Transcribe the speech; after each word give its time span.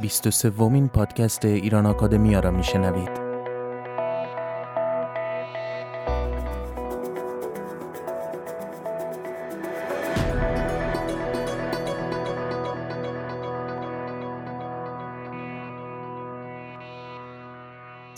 23 0.00 0.50
ومین 0.50 0.88
پادکست 0.88 1.44
ایران 1.44 1.86
آکادمیا 1.86 2.40
را 2.40 2.50
میشنوید. 2.50 3.29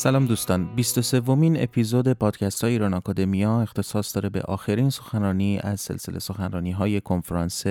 سلام 0.02 0.26
دوستان 0.26 0.64
23 0.76 1.20
ومین 1.20 1.62
اپیزود 1.62 2.12
پادکست 2.12 2.64
های 2.64 2.72
ایران 2.72 2.94
آکادمیا 2.94 3.60
اختصاص 3.60 4.14
داره 4.14 4.28
به 4.28 4.42
آخرین 4.42 4.90
سخنرانی 4.90 5.58
از 5.58 5.80
سلسله 5.80 6.18
سخنرانی 6.18 6.70
های 6.70 7.00
کنفرانس 7.00 7.64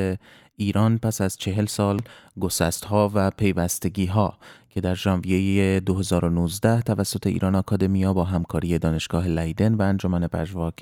ایران 0.56 0.98
پس 0.98 1.22
از 1.22 1.38
چهل 1.38 1.66
سال 1.66 2.00
گسست 2.40 2.86
ها 2.86 3.12
و 3.14 3.32
پیوستگی 3.32 4.06
ها 4.06 4.38
که 4.70 4.82
در 4.82 4.96
ژانویه 4.96 5.80
2019 5.80 6.82
توسط 6.82 7.28
ایران 7.28 7.56
آکادمیا 7.56 8.14
با 8.14 8.24
همکاری 8.24 8.80
دانشگاه 8.80 9.28
لیدن 9.28 9.74
و 9.74 9.82
انجمن 9.82 10.28
پژواک 10.28 10.76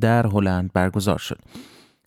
در 0.00 0.26
هلند 0.26 0.72
برگزار 0.72 1.18
شد. 1.18 1.38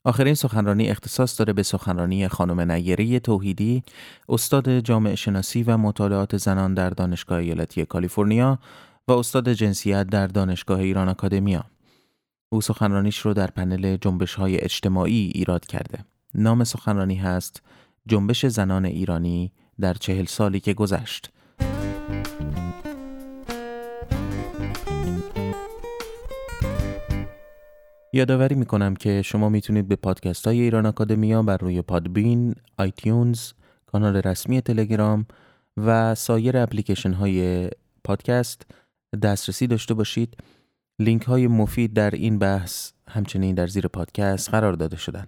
آخرین 0.03 0.33
سخنرانی 0.33 0.89
اختصاص 0.89 1.39
داره 1.39 1.53
به 1.53 1.63
سخنرانی 1.63 2.27
خانم 2.27 2.71
نیره 2.71 3.19
توحیدی 3.19 3.83
استاد 4.29 4.79
جامعه 4.79 5.15
شناسی 5.15 5.63
و 5.63 5.77
مطالعات 5.77 6.37
زنان 6.37 6.73
در 6.73 6.89
دانشگاه 6.89 7.39
ایالتی 7.39 7.85
کالیفرنیا 7.85 8.59
و 9.07 9.11
استاد 9.11 9.49
جنسیت 9.49 10.07
در 10.07 10.27
دانشگاه 10.27 10.79
ایران 10.79 11.09
آکادمیا. 11.09 11.65
او 12.49 12.61
سخنرانیش 12.61 13.17
رو 13.17 13.33
در 13.33 13.47
پنل 13.47 13.97
جنبش 14.01 14.33
های 14.33 14.61
اجتماعی 14.61 15.31
ایراد 15.35 15.65
کرده. 15.65 15.99
نام 16.33 16.63
سخنرانی 16.63 17.15
هست 17.15 17.61
جنبش 18.07 18.45
زنان 18.45 18.85
ایرانی 18.85 19.51
در 19.79 19.93
چهل 19.93 20.25
سالی 20.25 20.59
که 20.59 20.73
گذشت. 20.73 21.31
یادآوری 28.13 28.55
می‌کنم 28.55 28.95
که 28.95 29.21
شما 29.21 29.49
می‌تونید 29.49 29.87
به 29.87 29.95
پادکست 29.95 30.47
های 30.47 30.61
ایران 30.61 30.85
اکادمیا 30.85 31.43
بر 31.43 31.57
روی 31.57 31.81
Podbean، 31.81 32.55
iTunes، 32.77 33.51
کانال 33.85 34.15
رسمی 34.15 34.61
تلگرام 34.61 35.25
و 35.77 36.15
سایر 36.15 36.57
اپلیکیشن 36.57 37.13
های 37.13 37.69
پادکست 38.03 38.65
دسترسی 39.23 39.67
داشته 39.67 39.93
باشید. 39.93 40.37
لینک 40.99 41.21
های 41.21 41.47
مفید 41.47 41.93
در 41.93 42.11
این 42.11 42.39
بحث 42.39 42.91
همچنین 43.07 43.55
در 43.55 43.67
زیر 43.67 43.87
پادکست 43.87 44.49
قرار 44.49 44.73
داده 44.73 44.97
شدن. 44.97 45.27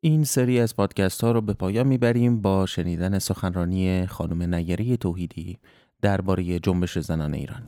این 0.00 0.24
سری 0.24 0.60
از 0.60 0.76
پادکست 0.76 1.24
ها 1.24 1.32
رو 1.32 1.40
به 1.40 1.52
پایان 1.52 1.86
می‌بریم 1.86 2.42
با 2.42 2.66
شنیدن 2.66 3.18
سخنرانی 3.18 4.06
خانم 4.06 4.54
نگری 4.54 4.96
توحیدی 4.96 5.58
درباره 6.02 6.58
جنبش 6.58 6.98
زنان 6.98 7.34
ایران. 7.34 7.62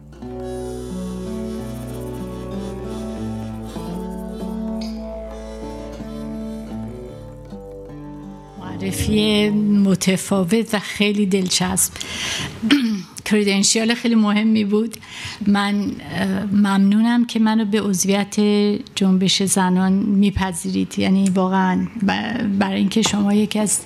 معرفی 8.77 9.51
متفاوت 9.51 10.75
و 10.75 10.79
خیلی 10.79 11.27
دلچسب. 11.27 11.93
کردنشیال 13.25 13.95
خیلی 13.95 14.15
مهمی 14.15 14.65
بود. 14.65 14.97
من 15.47 15.91
ممنونم 16.53 17.27
که 17.27 17.39
منو 17.39 17.65
به 17.65 17.81
عضویت 17.81 18.41
جنبش 18.95 19.43
زنان 19.43 19.93
میپذیرید. 19.93 20.99
یعنی 20.99 21.31
واقعا 21.31 21.87
برای 22.59 22.79
اینکه 22.79 23.03
شما 23.03 23.35
یکی 23.35 23.59
از 23.59 23.81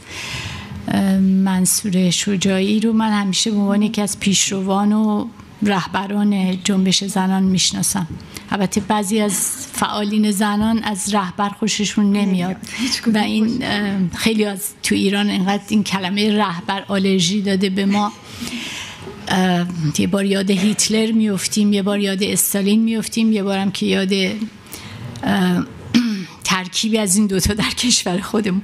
منصور 1.44 2.10
شجاعی 2.10 2.80
رو 2.80 2.92
من 2.92 3.10
همیشه 3.10 3.50
به 3.50 3.56
عنوان 3.56 3.82
یکی 3.82 4.00
از 4.00 4.20
پیشروان 4.20 4.92
و 4.92 5.26
رهبران 5.62 6.62
جنبش 6.64 7.04
زنان 7.04 7.42
می‌شناسم. 7.42 8.06
البته 8.50 8.80
بعضی 8.80 9.20
از 9.20 9.66
فعالین 9.72 10.30
زنان 10.30 10.82
از 10.82 11.14
رهبر 11.14 11.48
خوششون 11.48 12.12
نمیاد. 12.12 12.56
و 13.14 13.18
این 13.18 13.64
خیلی 14.16 14.44
از 14.44 14.68
تو 14.82 14.94
ایران 14.94 15.30
اینقدر 15.30 15.62
این 15.68 15.84
کلمه 15.84 16.36
رهبر 16.36 16.84
آلرژی 16.88 17.42
داده 17.42 17.70
به 17.70 17.86
ما. 17.86 18.12
یه 19.98 20.06
بار 20.06 20.24
یاد 20.24 20.50
هیتلر 20.50 21.12
میفتیم 21.12 21.72
یه 21.72 21.82
بار 21.82 22.00
یاد 22.00 22.22
استالین 22.22 22.80
میفتیم 22.82 23.32
یه 23.32 23.42
بارم 23.42 23.70
که 23.70 23.86
یاد 23.86 24.12
ترکیبی 26.62 26.98
از 26.98 27.16
این 27.16 27.26
دوتا 27.26 27.54
در 27.54 27.70
کشور 27.70 28.20
خودمون. 28.20 28.62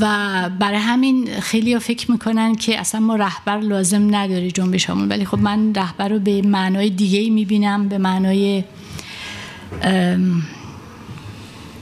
و 0.00 0.50
برای 0.58 0.78
همین 0.78 1.40
خیلی 1.40 1.72
ها 1.72 1.78
فکر 1.78 2.10
می‌کنن 2.10 2.54
که 2.54 2.80
اصلا 2.80 3.00
ما 3.00 3.16
رهبر 3.16 3.60
لازم 3.60 4.14
نداره 4.14 4.50
جنبش 4.50 4.90
همون 4.90 5.08
ولی 5.08 5.24
خب 5.24 5.38
من 5.38 5.74
رهبر 5.74 6.08
رو 6.08 6.18
به 6.18 6.42
معنای 6.42 6.90
دیگه 6.90 7.30
می‌بینم 7.30 7.88
به 7.88 7.98
معنای 7.98 8.64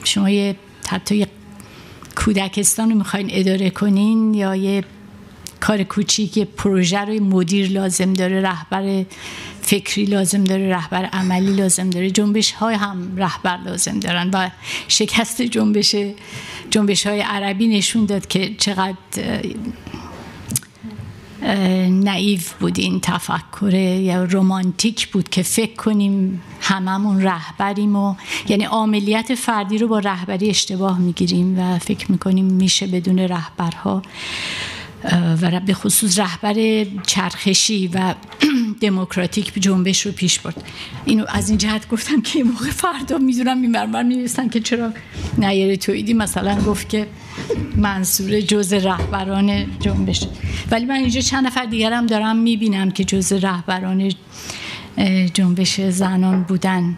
شما 0.03 0.29
یه 0.29 0.55
حتی 0.87 1.15
یه 1.15 1.27
کودکستان 2.15 2.89
رو 2.89 2.97
می‌خواین 2.97 3.29
اداره 3.31 3.69
کنین 3.69 4.33
یا 4.33 4.55
یه 4.55 4.83
کار 5.59 5.83
کوچیک 5.83 6.39
پروژه 6.39 6.99
رو 6.99 7.23
مدیر 7.23 7.69
لازم 7.69 8.13
داره 8.13 8.41
رهبر 8.41 9.05
فکری 9.69 10.05
لازم 10.05 10.43
داره 10.43 10.69
رهبر 10.69 11.05
عملی 11.05 11.53
لازم 11.53 11.89
داره 11.89 12.11
جنبش 12.11 12.51
های 12.51 12.75
هم 12.75 13.17
رهبر 13.17 13.57
لازم 13.65 13.99
دارن 13.99 14.29
و 14.33 14.49
شکست 14.87 15.41
جنبش 15.41 15.95
جنبش 16.69 17.07
های 17.07 17.21
عربی 17.21 17.67
نشون 17.67 18.05
داد 18.05 18.27
که 18.27 18.55
چقدر 18.57 18.95
نعیف 21.89 22.53
بود 22.53 22.79
این 22.79 22.99
تفکر 22.99 23.73
یا 23.73 24.23
رومانتیک 24.23 25.07
بود 25.07 25.29
که 25.29 25.43
فکر 25.43 25.75
کنیم 25.75 26.41
هممون 26.61 27.21
رهبریم 27.21 27.95
و 27.95 28.15
یعنی 28.47 28.63
عملیات 28.63 29.35
فردی 29.35 29.77
رو 29.77 29.87
با 29.87 29.99
رهبری 29.99 30.49
اشتباه 30.49 30.99
می‌گیریم 30.99 31.59
و 31.59 31.79
فکر 31.79 32.11
می‌کنیم 32.11 32.45
میشه 32.45 32.87
بدون 32.87 33.19
رهبرها 33.19 34.01
و 35.41 35.59
به 35.59 35.73
خصوص 35.73 36.19
رهبر 36.19 36.85
چرخشی 37.07 37.87
و 37.87 38.15
دموکراتیک 38.81 39.53
جنبش 39.59 40.05
رو 40.05 40.11
پیش 40.11 40.39
برد. 40.39 40.63
اینو 41.05 41.25
از 41.29 41.49
این 41.49 41.57
جهت 41.57 41.89
گفتم 41.89 42.21
که 42.21 42.43
موقع 42.43 42.69
فردا 42.69 43.17
می‌دونم 43.17 43.61
این 43.61 43.71
مرمر 43.71 44.03
می‌رسن 44.03 44.49
که 44.49 44.59
چرا 44.59 44.93
نیره 45.37 45.77
تویدی 45.77 46.13
مثلا 46.13 46.61
گفت 46.61 46.89
که 46.89 47.07
منصور 47.75 48.41
جز 48.41 48.73
رهبران 48.73 49.65
جنبش. 49.79 50.27
ولی 50.71 50.85
من 50.85 50.95
اینجا 50.95 51.21
چند 51.21 51.47
نفر 51.47 51.65
دیگرم 51.65 52.05
دارم 52.05 52.37
می‌بینم 52.37 52.91
که 52.91 53.03
جز 53.03 53.33
رهبران 53.33 54.11
جنبش 55.33 55.81
زنان 55.81 56.43
بودن. 56.43 56.97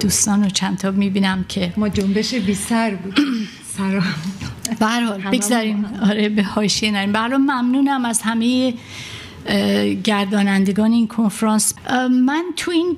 دوستان 0.00 0.44
رو 0.44 0.50
چند 0.50 0.78
تا 0.78 0.90
می‌بینم 0.90 1.44
که 1.48 1.72
ما 1.76 1.88
جنبش 1.88 2.34
بی 2.34 2.54
سر 2.54 2.94
بودیم 2.94 3.48
برحال 4.80 5.20
بگذاریم. 5.20 5.84
آره 6.02 6.28
به 6.28 6.42
حاشیه 6.42 6.90
نریم. 6.90 7.12
برحال 7.12 7.36
ممنونم 7.36 8.04
از 8.04 8.22
همه 8.22 8.74
گردانندگان 10.04 10.92
این 10.92 11.06
کنفرانس. 11.06 11.74
من 12.10 12.44
تو 12.56 12.70
این 12.70 12.96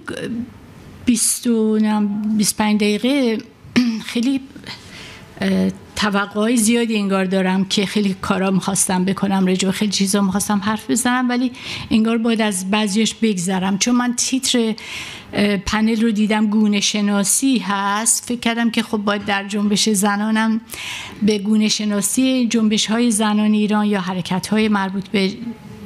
20 1.04 1.48
25 2.36 2.80
دقیقه 2.80 3.38
خیلی 4.04 4.40
توقعای 5.96 6.56
زیادی 6.56 6.96
انگار 6.96 7.24
دارم 7.24 7.64
که 7.64 7.86
خیلی 7.86 8.16
کارا 8.20 8.50
می‌خواستم 8.50 9.04
بکنم 9.04 9.46
رجوع 9.46 9.70
خیلی 9.70 9.92
چیزا 9.92 10.20
می‌خواستم 10.20 10.58
حرف 10.58 10.90
بزنم 10.90 11.28
ولی 11.28 11.52
انگار 11.90 12.18
باید 12.18 12.40
از 12.40 12.70
بعضیش 12.70 13.14
بگذرم. 13.14 13.78
چون 13.78 13.94
من 13.94 14.14
تیتر 14.16 14.74
پنل 15.66 16.00
رو 16.00 16.10
دیدم 16.10 16.46
گونه 16.46 16.80
شناسی 16.80 17.58
هست. 17.58 18.24
فکر 18.28 18.40
کردم 18.40 18.70
که 18.70 18.82
خب 18.82 18.98
باید 18.98 19.24
در 19.24 19.48
جنبش 19.48 19.88
زنانم 19.88 20.60
به 21.22 21.38
گونه 21.38 21.68
شناسی 21.68 22.46
جنبش 22.46 22.86
های 22.86 23.10
زنان 23.10 23.52
ایران 23.52 23.86
یا 23.86 24.00
حرکت 24.00 24.46
های 24.46 24.68
مربوط 24.68 25.08
به 25.08 25.32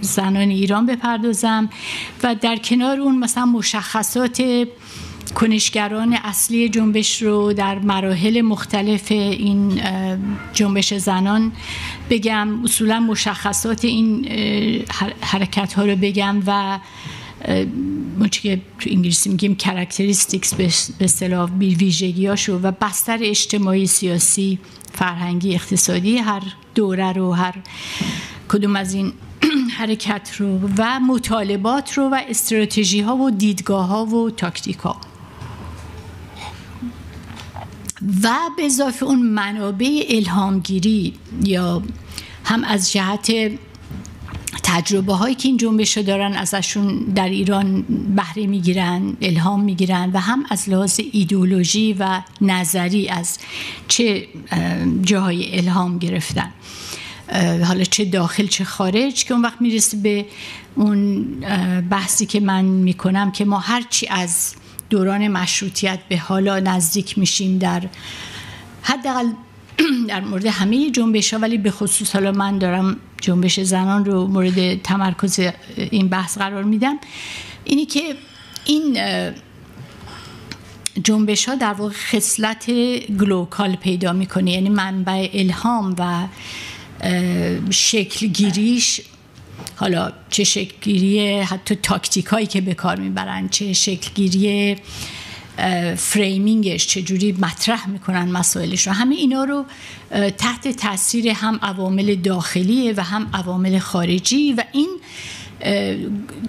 زنان 0.01 0.49
ایران 0.49 0.87
بپردازم 0.87 1.71
و 2.23 2.35
در 2.35 2.57
کنار 2.57 3.01
اون 3.01 3.19
مثلا 3.19 3.47
مشخصات 3.47 4.43
کنشگران 5.35 6.13
اصلی 6.13 6.69
جنبش 6.69 7.23
رو 7.23 7.53
در 7.53 7.79
مراحل 7.79 8.41
مختلف 8.41 9.13
این 9.13 9.81
جنبش 10.53 10.95
زنان 10.95 11.53
بگم. 12.11 12.65
اصولا 12.65 13.01
مشخصات 13.01 13.85
این 13.85 14.29
حرکت 15.21 15.73
ها 15.73 15.85
رو 15.85 15.97
بگم 15.97 16.43
و 16.47 16.79
ما 18.19 18.29
که 18.29 18.61
تو 18.79 18.91
انگلیسی 18.91 19.31
میگیم 19.31 19.55
characteristics 19.55 20.55
به 20.55 21.05
اصطلاح 21.05 21.51
ویژگی 21.51 22.27
هاشو 22.27 22.59
و 22.63 22.73
بستر 22.73 23.19
اجتماعی 23.23 23.87
سیاسی 23.87 24.59
فرهنگی 24.93 25.55
اقتصادی 25.55 26.19
هر 26.19 26.43
دوره 26.75 27.13
رو 27.13 27.33
هر 27.33 27.55
کدوم 28.49 28.77
از 28.77 28.95
این 28.95 29.13
حرکت 29.79 30.31
رو 30.39 30.61
و 30.79 31.01
مطالبات 31.01 31.93
رو 31.93 32.09
و 32.09 32.21
استراتژی 32.29 33.01
ها 33.01 33.17
و 33.17 33.31
دیدگاه 33.31 33.87
ها 33.87 34.05
و 34.05 34.31
تاکتیک 34.31 34.77
ها 34.77 35.01
و 38.23 38.29
به 38.57 38.65
اضافه 38.65 39.07
اون 39.07 39.23
منابع 39.23 40.05
الهامگیری 40.09 41.15
یا 41.45 41.83
هم 42.45 42.65
از 42.65 42.93
جهت 42.93 43.31
تجربه 44.73 45.15
هایی 45.15 45.35
که 45.35 45.49
این 45.49 45.57
جنبش 45.57 45.99
دارن 45.99 46.33
ازشون 46.33 46.97
در 46.99 47.29
ایران 47.29 47.83
بهره 48.17 48.47
می‌گیرن 48.47 49.17
الهام 49.23 49.61
می‌گیرن 49.61 50.11
و 50.13 50.21
هم 50.21 50.45
از 50.51 50.69
لحاظ 50.69 51.01
ایدئولوژی 51.13 51.97
و 51.99 52.23
نظری 52.41 53.09
از 53.09 53.39
چه 53.89 54.27
جاهای 55.03 55.59
الهام 55.59 55.99
گرفتن. 55.99 56.51
حالا 57.65 57.85
چه 57.85 58.05
داخل 58.05 58.47
چه 58.47 58.65
خارج 58.65 59.25
که 59.25 59.35
اون 59.35 59.43
وقت 59.43 59.61
می‌رسه 59.61 59.97
به 59.97 60.27
اون 60.75 61.25
بحثی 61.91 62.27
که 62.27 62.41
من 62.41 62.65
می‌کنم 62.65 63.31
که 63.31 63.45
ما 63.45 63.59
هرچی 63.59 64.07
از 64.07 64.55
دوران 64.91 65.29
مشروطیت 65.29 65.99
به 66.09 66.19
حالا 66.19 66.61
نزدیک 66.61 67.19
میشیم 67.19 67.59
در 67.59 67.83
حداقل 68.83 69.27
در 70.09 70.21
مورد 70.21 70.47
همه 70.47 70.91
جنبش 70.91 71.35
ها 71.35 71.41
ولی 71.41 71.59
به 71.59 71.71
خصوص 71.71 72.13
حالا 72.13 72.33
من 72.33 72.59
دارم 72.59 72.97
جنبش 73.23 73.61
زنان 73.61 74.05
رو 74.05 74.27
مورد 74.27 74.83
تمرکز 74.83 75.41
این 75.77 76.09
بحث 76.09 76.39
قرار 76.39 76.63
میدم 76.63 76.99
اینی 77.65 77.87
که 77.87 78.03
این 78.65 78.99
جنبش 81.05 81.49
ها 81.49 81.55
در 81.55 81.73
واقع 81.73 81.93
خصلت 81.93 82.71
glocal 83.21 83.77
پیدا 83.77 84.13
می‌کنه. 84.13 84.53
یعنی 84.53 84.69
منبع 84.69 85.29
الهام 85.33 85.97
و 85.99 86.29
شکل 87.71 88.27
گیریش 88.27 89.01
حالا 89.77 90.13
چه 90.31 90.45
شکلگیری 90.45 91.41
حتی 91.41 91.75
تاکتیک 91.75 92.27
هایی 92.27 92.47
که 92.47 92.61
به 92.61 92.75
کار 92.75 92.97
می‌برن 92.97 93.49
چه 93.49 93.73
شکلگیری 93.73 94.77
framing 95.97 96.67
ش 96.67 96.87
چجوری 96.87 97.33
مطرح 97.33 97.89
می‌کنن 97.89 98.31
مسائلش 98.31 98.87
رو. 98.87 98.93
همه 98.93 99.15
اینا 99.15 99.45
رو 99.45 99.65
تحت 100.39 100.69
تاثیر 100.69 101.29
هم 101.29 101.59
عوامل 101.63 102.15
داخلیه 102.15 102.95
و 102.97 103.01
هم 103.01 103.31
عوامل 103.35 103.79
خارجی 103.79 104.53
و 104.53 104.65
این 104.73 104.89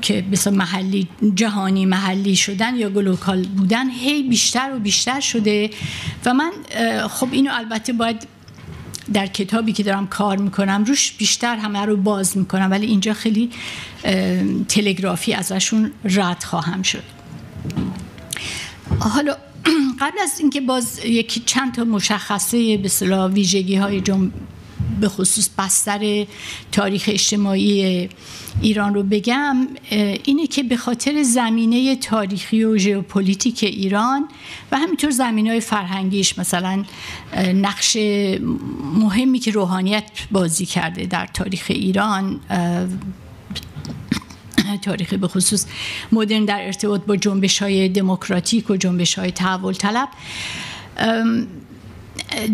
که 0.02 0.24
مثلا 0.32 0.54
محلی 0.54 1.08
جهانی 1.36 1.86
محلی 1.86 2.36
شدن 2.36 2.76
یا 2.76 2.90
گلوکال 2.90 3.46
بودن 3.46 3.90
هی 3.90 4.24
بیشتر 4.24 4.72
و 4.76 4.80
بیشتر 4.80 5.20
شده 5.20 5.70
و 6.26 6.34
من 6.34 6.52
خب 7.08 7.28
اینو 7.32 7.52
البته 7.54 7.94
باید 7.94 8.28
در 9.14 9.28
کتابی 9.28 9.74
که 9.74 9.84
دارم 9.84 10.08
کار 10.08 10.38
می‌کنم 10.38 10.84
روش 10.88 11.12
بیشتر 11.12 11.56
همه 11.56 11.80
رو 11.80 11.98
باز 11.98 12.38
می‌کنم 12.38 12.72
ولی 12.72 12.86
اینجا 12.86 13.14
خیلی 13.14 13.50
تلگرافی 14.68 15.34
ازشون 15.34 15.92
رد 16.06 16.44
خواهم 16.44 16.82
شد. 16.82 17.23
حالا 19.00 19.36
قبل 20.02 20.18
از 20.24 20.40
اینکه 20.40 20.62
باز 20.62 21.06
یکی 21.06 21.40
چند 21.46 21.74
تا 21.74 21.84
مشخصه 21.84 22.78
به 22.78 22.88
صلاح 22.88 23.32
ویژگی 23.32 23.76
های 23.76 24.02
به 25.00 25.10
خصوص 25.10 25.50
بستر 25.58 26.26
تاریخ 26.72 27.04
اجتماعی 27.08 28.10
ایران 28.62 28.94
رو 28.94 29.04
بگم 29.04 29.68
اینه 30.24 30.48
که 30.48 30.64
به 30.64 30.78
خاطر 30.78 31.24
زمینه 31.24 31.96
تاریخی 31.96 32.64
و 32.64 32.78
ژئوپلیتیک 32.78 33.64
ایران 33.64 34.28
و 34.72 34.78
همینطور 34.78 35.10
زمینه 35.10 35.50
های 35.50 35.60
فرهنگیش 35.60 36.40
مثلا 36.40 36.84
نقش 37.38 37.98
مهمی 38.96 39.40
که 39.40 39.52
روحانیت 39.52 40.04
بازی 40.32 40.66
کرده 40.66 41.06
در 41.06 41.26
تاریخ 41.34 41.66
ایران 41.70 42.40
تاریخی 44.78 45.18
به 45.18 45.28
خصوص 45.28 45.66
مدرن 46.12 46.46
در 46.46 46.66
ارتباط 46.66 47.02
با 47.02 47.16
جنبش 47.16 47.62
های 47.62 47.90
دموکراتیک 47.90 48.70
و 48.70 48.76
جنبش 48.76 49.20
های 49.20 49.32
تحول 49.32 49.74
طلب. 49.74 50.10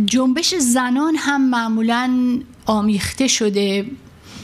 جنبش 0.06 0.56
زنان 0.56 1.16
هم 1.16 1.50
معمولا 1.50 2.40
آمیخته 2.66 3.28
شده. 3.28 3.86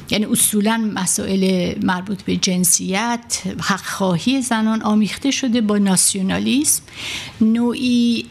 یعنی 0.10 0.26
اصولا 0.26 0.92
مسائل 0.96 1.74
مربوط 1.84 2.22
به 2.22 2.36
جنسیت 2.36 3.42
حقخواهی 3.62 4.42
زنان 4.42 4.82
آمیخته 4.82 5.32
شده 5.32 5.62
با 5.62 5.78
ناسیونالیسم. 5.78 6.84
نوعی 7.42 8.26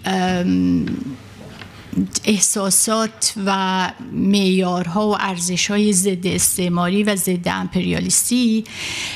احساسات 2.25 3.35
و 3.47 3.91
معیارها 4.13 5.09
و 5.09 5.17
ارزشهای 5.21 5.93
ضد 5.93 6.27
استعماری 6.27 7.03
و 7.03 7.17
ضد 7.17 7.49
امپریالیستی 7.49 8.65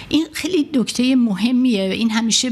این 0.08 0.26
خیلی 0.32 0.68
نکته 0.74 1.16
مهمیه. 1.16 1.88
و 1.88 1.92
این 1.92 2.10
همیشه 2.10 2.50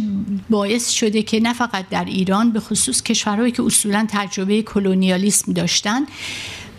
باعث 0.51 0.91
شده 0.91 1.23
که 1.23 1.41
نه 1.41 1.53
فقط 1.53 1.89
در 1.89 2.05
ایران 2.05 2.53
به 2.53 2.61
خصوص 2.61 3.03
کشورهایی 3.03 3.53
که 3.53 3.63
اصولا 3.63 4.07
تجربه 4.11 4.63
کلونیالیسم 4.63 5.53
داشتن 5.53 6.03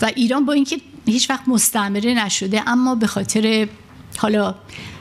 و 0.02 0.12
ایران 0.16 0.46
با 0.46 0.54
اینکه 0.54 0.78
هیچ 1.06 1.30
وقت 1.30 1.48
مستعمره 1.48 2.14
نشده 2.26 2.70
اما 2.70 2.96
به 2.96 3.08
خاطر 3.08 3.68
حالا 4.18 4.56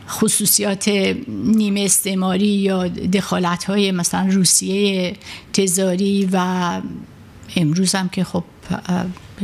خصوصیات 0.09 0.89
نیمه 1.29 1.81
استعماری 1.81 2.47
یا 2.47 2.89
دخالت 2.89 3.65
های 3.65 3.93
مثلا 3.93 4.29
روسیه 4.31 5.17
تزاری 5.53 6.29
و 6.33 6.81
امروز 7.57 7.95
هم 7.95 8.09
که 8.09 8.25
خب 8.25 8.45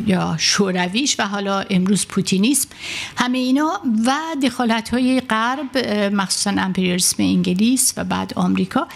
یا 0.07 0.37
شورویش 0.39 1.17
و 1.19 1.23
حالا 1.29 1.61
امروز 1.61 2.07
پوتینیسم 2.07 2.69
همه 3.17 3.39
اینا 3.39 3.81
و 4.07 4.13
دخالت 4.43 4.89
های 4.89 5.21
غرب 5.21 5.79
مخصوصا 6.15 6.51
امپریالیسم 6.51 7.23
انگلیس 7.23 7.95
و 7.97 8.05
بعد 8.05 8.33
آمریکا. 8.37 8.87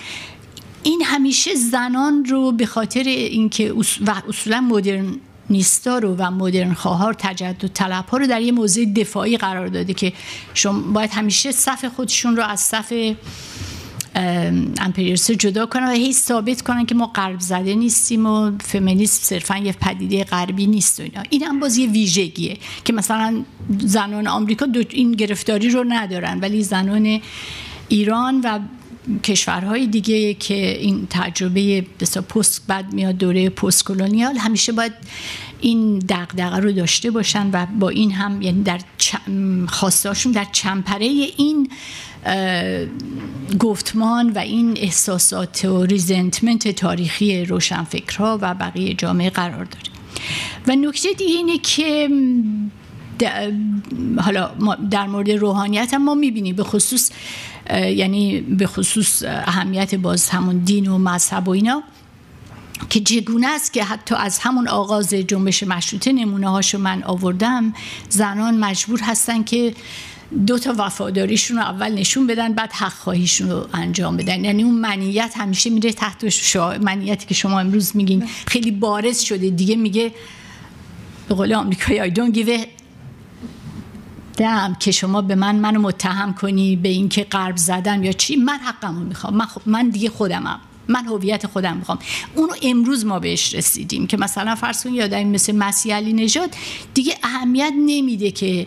این 0.83 1.03
همیشه 1.05 1.55
زنان 1.55 2.25
رو 2.25 2.53
به 2.53 2.67
خاطر 2.67 3.03
اینکه 3.03 3.73
و 4.07 4.23
اصولا 4.29 4.61
مدرن 4.61 5.17
نیستا 5.51 5.99
رو 5.99 6.15
و 6.19 6.31
مدرن 6.31 6.75
خواهار 6.75 7.15
تجدد 7.19 7.67
طلب 7.67 8.07
ها 8.07 8.17
رو 8.17 8.27
در 8.27 8.41
یه 8.41 8.53
موضع 8.53 8.85
دفاعی 8.85 9.37
قرار 9.37 9.67
داده 9.67 9.95
که 9.95 10.13
شما 10.55 10.93
باید 10.93 11.11
همیشه 11.11 11.53
صف 11.53 11.85
خودشون 11.85 12.37
رو 12.37 12.43
از 12.43 12.61
صف 12.61 12.93
امپریالیست 14.81 15.33
جدا 15.33 15.67
کنن 15.67 15.87
و 15.87 15.91
هی 15.91 16.13
ثابت 16.13 16.63
کنن 16.63 16.87
که 16.87 16.95
ما 16.95 17.07
غرب 17.07 17.41
زده 17.41 17.75
نیستیم 17.75 18.27
و 18.27 18.53
فمینیسم 18.59 19.23
صرفا 19.23 19.57
یه 19.57 19.73
پدیده 19.73 20.25
غربی 20.25 20.67
نیست 20.67 21.01
و 21.01 21.03
اینا. 21.03 21.23
این 21.31 21.43
هم 21.43 21.61
باز 21.61 21.77
یه 21.77 21.91
ویژگیه 21.91 22.57
که 22.85 22.93
مثلا 22.93 23.45
زنان 23.79 24.27
آمریکا 24.27 24.67
این 24.91 25.13
گرفتاری 25.13 25.71
رو 25.71 25.85
ندارن 25.89 26.41
ولی 26.41 26.63
زنان 26.63 27.21
ایران 27.89 28.41
و 28.41 28.59
کشورهای 29.25 29.87
دیگه 29.87 30.35
که 30.35 30.79
این 30.79 31.07
تجربه 31.11 31.87
بسا 32.01 32.23
پست 32.23 32.67
بعد 32.67 32.93
میاد 32.93 33.17
دوره 33.17 33.51
پست 33.51 33.85
کلونیال 33.85 34.37
همیشه 34.37 34.73
باید 34.73 34.93
این 35.61 35.99
دغدغه 35.99 36.57
رو 36.57 36.73
داشته 36.73 37.11
باشن 37.11 37.51
و 37.53 37.67
با 37.67 37.89
این 37.89 38.13
هم 38.13 38.43
یعنی 38.43 38.63
در 38.63 38.81
خواستاشون 39.69 40.33
در 40.33 40.47
چمپره 40.53 41.07
این 41.07 41.71
گفتمان 43.59 44.31
و 44.31 44.39
این 44.39 44.75
احساسات 44.77 45.65
و 45.65 45.85
ریزنتمنت 45.85 46.69
تاریخی 46.69 47.45
روشنفکرها 47.45 48.39
و 48.43 48.55
بقیه 48.55 48.95
جامعه 48.95 49.31
قرار 49.31 49.65
داره. 49.65 49.87
و 50.67 50.77
نکته 50.77 51.09
دیگه 51.13 51.35
اینه 51.35 51.59
که 51.59 52.09
حالا 54.19 54.51
در 54.91 55.07
مورد 55.07 55.31
روحانیت 55.31 55.95
هم 55.95 56.05
ما 56.05 56.15
می‌بینیم 56.15 56.57
به 56.57 56.63
خصوص 56.63 57.11
یعنی 57.71 58.41
به 58.41 58.67
خصوص 58.67 59.23
اهمیت 59.27 59.95
باز 59.95 60.29
همون 60.29 60.59
دین 60.59 60.89
و 60.89 60.99
مذهب 60.99 61.49
و 61.49 61.51
اینا 61.51 61.83
که 62.91 63.01
چگونه 63.01 63.49
است 63.49 63.73
که 63.73 63.85
حتی 63.85 64.15
از 64.15 64.39
همون 64.39 64.69
آغاز 64.69 65.15
جنبش 65.15 65.63
مشروطه 65.63 66.13
نمونه 66.13 66.51
هاشو 66.51 66.79
من 66.79 67.03
آوردم 67.03 67.73
زنان 68.09 68.59
مجبور 68.59 69.01
هستن 69.01 69.43
که 69.43 69.75
دو 70.47 70.59
تا 70.59 70.75
وفاداریشون 70.79 71.57
رو 71.57 71.63
اول 71.63 71.93
نشون 71.93 72.27
بدن 72.27 72.53
بعد 72.53 72.73
حق 72.73 72.93
خواهیشون 72.93 73.51
رو 73.51 73.69
انجام 73.73 74.17
بدن. 74.17 74.45
یعنی 74.45 74.63
اون 74.63 74.75
منیت 74.75 75.35
همیشه 75.37 75.71
میره 75.71 75.93
تحت 75.93 76.29
شا... 76.29 76.79
منیتی 76.79 77.27
که 77.27 77.35
شما 77.35 77.61
امروز 77.61 77.97
میگین. 77.97 78.29
خیلی 78.47 78.71
بارز 78.71 79.21
شده. 79.21 79.51
دیگه 79.51 79.77
میگه 79.77 80.13
به 81.29 81.35
قول 81.35 81.55
آمریکایی 81.55 82.11
I 82.11 82.15
don't 82.15 82.37
give 82.37 82.67
دم 84.37 84.77
که 84.81 84.91
شما 84.91 85.23
به 85.23 85.35
من 85.35 85.57
منو 85.57 85.81
متهم 85.81 86.35
کنی 86.35 86.77
به 86.77 86.89
اینکه 86.89 87.25
قرب 87.25 87.57
زدم 87.57 88.05
یا 88.05 88.13
چی. 88.13 88.37
من 88.37 88.59
حقمو 88.59 89.05
می‌خوام. 89.05 89.35
من, 89.37 89.47
خب 89.47 89.61
من 89.67 89.89
دیگه 89.89 90.11
خودمم. 90.11 90.61
من 90.89 91.05
هویت 91.05 91.47
خودم 91.47 91.77
می‌خوام. 91.77 91.99
اونو 92.35 92.53
امروز 92.63 93.05
ما 93.05 93.19
بهش 93.19 93.55
رسیدیم 93.55 94.07
که 94.07 94.17
مثلا 94.17 94.55
فرض 94.55 94.87
یادم 94.87 95.27
مثل 95.27 95.57
مسیح 95.57 95.97
علی 95.97 96.13
نژاد 96.13 96.55
دیگه 96.95 97.15
اهمیت 97.23 97.73
نمیده 97.87 98.31
که 98.31 98.67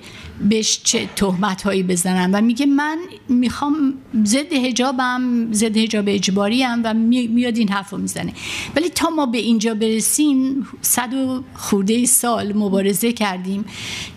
بهش 0.50 0.82
چه 0.84 1.10
تهمت 1.16 1.62
هایی 1.62 1.84
بزنن 1.84 2.32
و 2.36 2.42
میگه 2.42 2.66
من 2.66 2.98
می‌خوام 3.30 3.94
ضد 4.24 4.54
حجابم 4.54 5.48
ضد 5.54 5.78
حجاب 5.78 6.06
اجباری 6.08 6.64
هم 6.64 6.82
و 6.84 6.94
میاد 6.94 7.58
این 7.58 7.70
حرفو 7.70 7.98
می‌زنه. 7.98 8.34
ولی 8.76 8.90
تا 8.90 9.10
ما 9.10 9.26
به 9.26 9.38
اینجا 9.38 9.74
برسیم 9.74 10.68
صد 10.82 11.14
و 11.14 11.44
خورده 11.54 12.06
سال 12.06 12.54
مبارزه 12.54 13.12
کردیم 13.12 13.66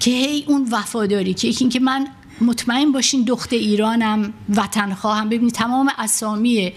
که 0.00 0.10
هی 0.10 0.44
اون 0.48 0.68
وفاداری 0.70 1.34
که 1.34 1.52
اینکه 1.60 1.80
من 1.80 2.06
مطمئن 2.40 2.92
باشین 2.92 3.22
دخت 3.22 3.52
ایرانم 3.52 4.32
وطن 4.56 4.94
خواهم 4.94 5.28
ببینید 5.28 5.54
تمام 5.54 5.90
اسامی 5.98 6.72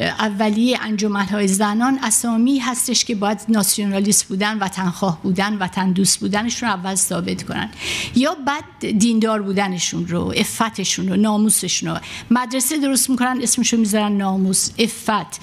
اولیه 0.00 0.78
انجمن 0.82 1.26
های 1.26 1.48
زنان 1.48 1.98
اسامی 2.02 2.58
هستش 2.58 3.04
که 3.04 3.14
باید 3.14 3.40
ناسیونالیست 3.48 4.24
بودن 4.24 4.58
وطنخواه 4.58 5.22
بودن 5.22 5.58
وطن 5.58 5.92
دوست 5.92 6.20
بودنشون 6.20 6.68
رو 6.68 6.74
اول 6.74 6.94
ثابت 6.94 7.42
کنن. 7.42 7.70
یا 8.16 8.36
بعد 8.46 8.98
دیندار 8.98 9.42
بودنشون 9.42 10.06
رو 10.06 10.32
افتشون 10.36 11.08
رو 11.08 11.16
ناموسشون 11.16 11.90
رو. 11.90 11.98
مدرسه 12.30 12.78
درست 12.78 13.10
می‌کنن 13.10 13.38
اسمشون 13.42 13.80
می‌ذارن 13.80 14.12
ناموس 14.12 14.70
افت 14.78 15.40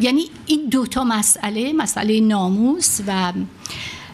یعنی 0.00 0.24
این 0.46 0.68
دوتا 0.70 1.04
مسئله 1.04 1.72
مسئله 1.72 2.20
ناموس 2.20 3.00
و 3.06 3.32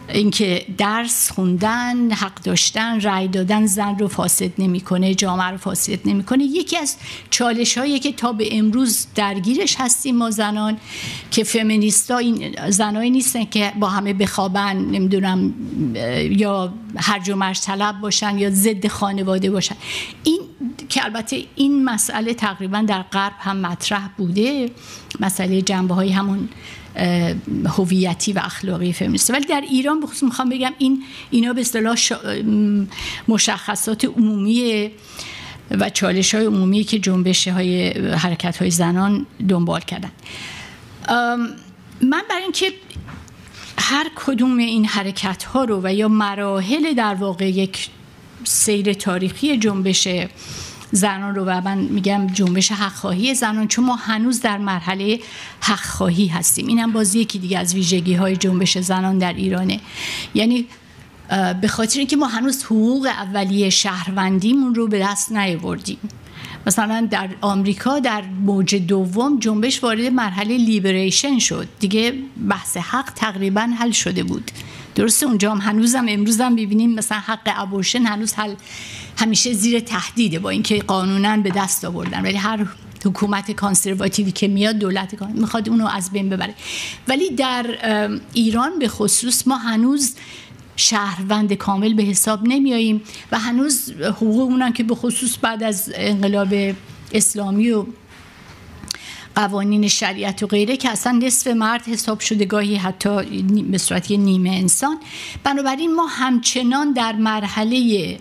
اینکه 0.09 0.65
درس 0.77 1.31
خوندن 1.31 2.11
حق 2.11 2.41
داشتن 2.43 3.01
رأی 3.01 3.27
دادن 3.27 3.65
زن 3.65 3.97
رو 3.99 4.07
فاسد 4.07 4.51
نمی‌کنه 4.57 5.15
جامعه 5.15 5.47
رو 5.47 5.57
فاسد 5.57 5.99
نمی‌کنه. 6.05 6.43
یکی 6.43 6.77
از 6.77 6.95
چالش 7.29 7.77
هایی 7.77 7.99
که 7.99 8.11
تا 8.11 8.33
به 8.33 8.57
امروز 8.57 9.07
درگیرش 9.15 9.75
هستیم 9.79 10.15
ما 10.15 10.31
زنان 10.31 10.77
که 11.31 11.43
فمینیستا 11.43 12.17
این 12.17 12.55
زنایی 12.69 13.09
نیستن 13.09 13.45
که 13.45 13.73
با 13.79 13.89
همه 13.89 14.13
بخوابن 14.13 14.77
نمی‌دونم 14.77 15.53
یا 16.31 16.73
هرج 16.95 17.29
و 17.29 17.35
مرج 17.35 17.59
طلب 17.59 17.99
باشن 18.01 18.37
یا 18.37 18.49
ضد 18.49 18.87
خانواده 18.87 19.51
باشن. 19.51 19.75
این 20.23 20.39
که 20.89 21.03
البته 21.05 21.43
این 21.55 21.85
مسئله 21.85 22.33
تقریبا 22.33 22.81
در 22.87 23.01
غرب 23.01 23.33
هم 23.39 23.57
مطرح 23.57 24.09
بوده 24.17 24.69
مسئله 25.19 25.61
جنبه 25.61 25.93
های 25.93 26.11
همون 26.11 26.49
هویتی 27.77 28.33
و 28.33 28.39
اخلاقی 28.43 28.93
فمینیست 28.93 29.31
ولی 29.31 29.45
در 29.45 29.61
ایران 29.61 29.99
بخصوص 29.99 30.23
می‌خوام 30.23 30.49
بگم 30.49 30.71
این 30.77 31.03
اینا 31.31 31.53
به 31.53 31.61
اصطلاح 31.61 31.95
مشخصات 33.27 34.05
عمومی 34.05 34.91
و 35.71 35.89
چالش 35.89 36.35
های 36.35 36.45
عمومی 36.45 36.83
که 36.83 36.99
جنبش 36.99 37.47
های 37.47 37.89
حرکت 38.11 38.57
های 38.57 38.71
زنان 38.71 39.25
دنبال 39.49 39.81
کردن. 39.81 40.11
من 42.01 42.23
برای 42.29 42.43
اینکه 42.43 42.73
هر 43.77 44.11
کدوم 44.15 44.57
این 44.57 44.85
حرکت 44.85 45.43
ها 45.43 45.63
رو 45.63 45.81
و 45.83 45.93
یا 45.93 46.07
مراحل 46.07 46.93
در 46.93 47.15
واقع 47.15 47.49
یک 47.49 47.89
سیر 48.43 48.93
تاریخی 48.93 49.57
جنبش 49.57 50.07
زنان 50.91 51.35
رو 51.35 51.43
و 51.45 51.61
من 51.61 51.77
میگم 51.77 52.27
جنبش 52.27 52.71
حقخواهی 52.71 53.33
زنان 53.33 53.67
چون 53.67 53.85
ما 53.85 53.95
هنوز 53.95 54.41
در 54.41 54.57
مرحله 54.57 55.19
حقخواهی 55.61 56.27
هستیم. 56.27 56.67
اینم 56.67 56.91
باز 56.91 57.15
یکی 57.15 57.39
دیگه 57.39 57.59
از 57.59 57.73
ویژگی 57.73 58.13
های 58.13 58.37
جنبش 58.37 58.77
زنان 58.77 59.17
در 59.17 59.33
ایرانه. 59.33 59.79
یعنی 60.33 60.65
به 61.61 61.67
خاطر 61.67 61.99
اینکه 61.99 62.15
ما 62.15 62.27
هنوز 62.27 62.63
حقوق 62.63 63.05
اولیه 63.05 63.69
شهروندیمون 63.69 64.75
رو 64.75 64.87
به 64.87 64.99
دست 64.99 65.31
نیاوردیم. 65.31 65.97
مثلا 66.67 67.07
در 67.11 67.29
آمریکا 67.41 67.99
در 67.99 68.21
موج 68.45 68.75
دوم 68.75 69.39
جنبش 69.39 69.83
وارد 69.83 70.05
مرحله 70.05 70.57
لیبریشن 70.57 71.39
شد. 71.39 71.67
دیگه 71.79 72.13
بحث 72.49 72.77
حق 72.77 73.11
تقریبا 73.15 73.61
حل 73.79 73.91
شده 73.91 74.23
بود. 74.23 74.51
درسته 74.95 75.25
اونجا 75.25 75.51
هم 75.51 75.57
هنوزم 75.57 76.05
امروزم 76.09 76.55
ببینیم 76.55 76.93
مثلا 76.93 77.17
حق 77.17 77.53
ابورشن 77.55 78.05
هنوز 78.05 78.33
حل 78.33 78.55
همیشه 79.17 79.53
زیر 79.53 79.79
تهدیده 79.79 80.39
با 80.39 80.49
اینکه 80.49 80.79
قانونا 80.79 81.37
به 81.37 81.49
دست 81.49 81.85
آوردن. 81.85 82.21
ولی 82.21 82.37
هر 82.37 82.65
حکومت 83.05 83.51
کانسرواتیوی 83.51 84.31
که 84.31 84.47
میاد 84.47 84.75
دولت 84.75 85.21
می‌خواد 85.33 85.69
اونو 85.69 85.87
از 85.87 86.11
بین 86.11 86.29
ببره. 86.29 86.53
ولی 87.07 87.29
در 87.29 87.65
ایران 88.33 88.79
به 88.79 88.87
خصوص 88.87 89.47
ما 89.47 89.57
هنوز 89.57 90.15
شهروند 90.75 91.53
کامل 91.53 91.93
به 91.93 92.03
حساب 92.03 92.39
نمیاییم 92.43 93.01
و 93.31 93.39
هنوز 93.39 93.91
حقوقمون 93.91 94.73
که 94.73 94.83
به 94.83 94.95
خصوص 94.95 95.37
بعد 95.41 95.63
از 95.63 95.91
انقلاب 95.95 96.75
اسلامی 97.13 97.71
و 97.71 97.85
قوانین 99.35 99.87
شریعت 99.87 100.43
و 100.43 100.47
غیره 100.47 100.77
که 100.77 100.89
اصلا 100.89 101.19
نصف 101.23 101.47
مرد 101.47 101.87
حساب 101.87 102.19
شده 102.19 102.45
گاهی 102.45 102.75
حتی 102.75 103.41
به 103.71 103.77
صورت 103.77 104.11
نیمه 104.11 104.49
انسان. 104.49 104.97
بنابراین 105.43 105.95
ما 105.95 106.05
همچنان 106.05 106.93
در 106.93 107.15
مرحله 107.15 108.17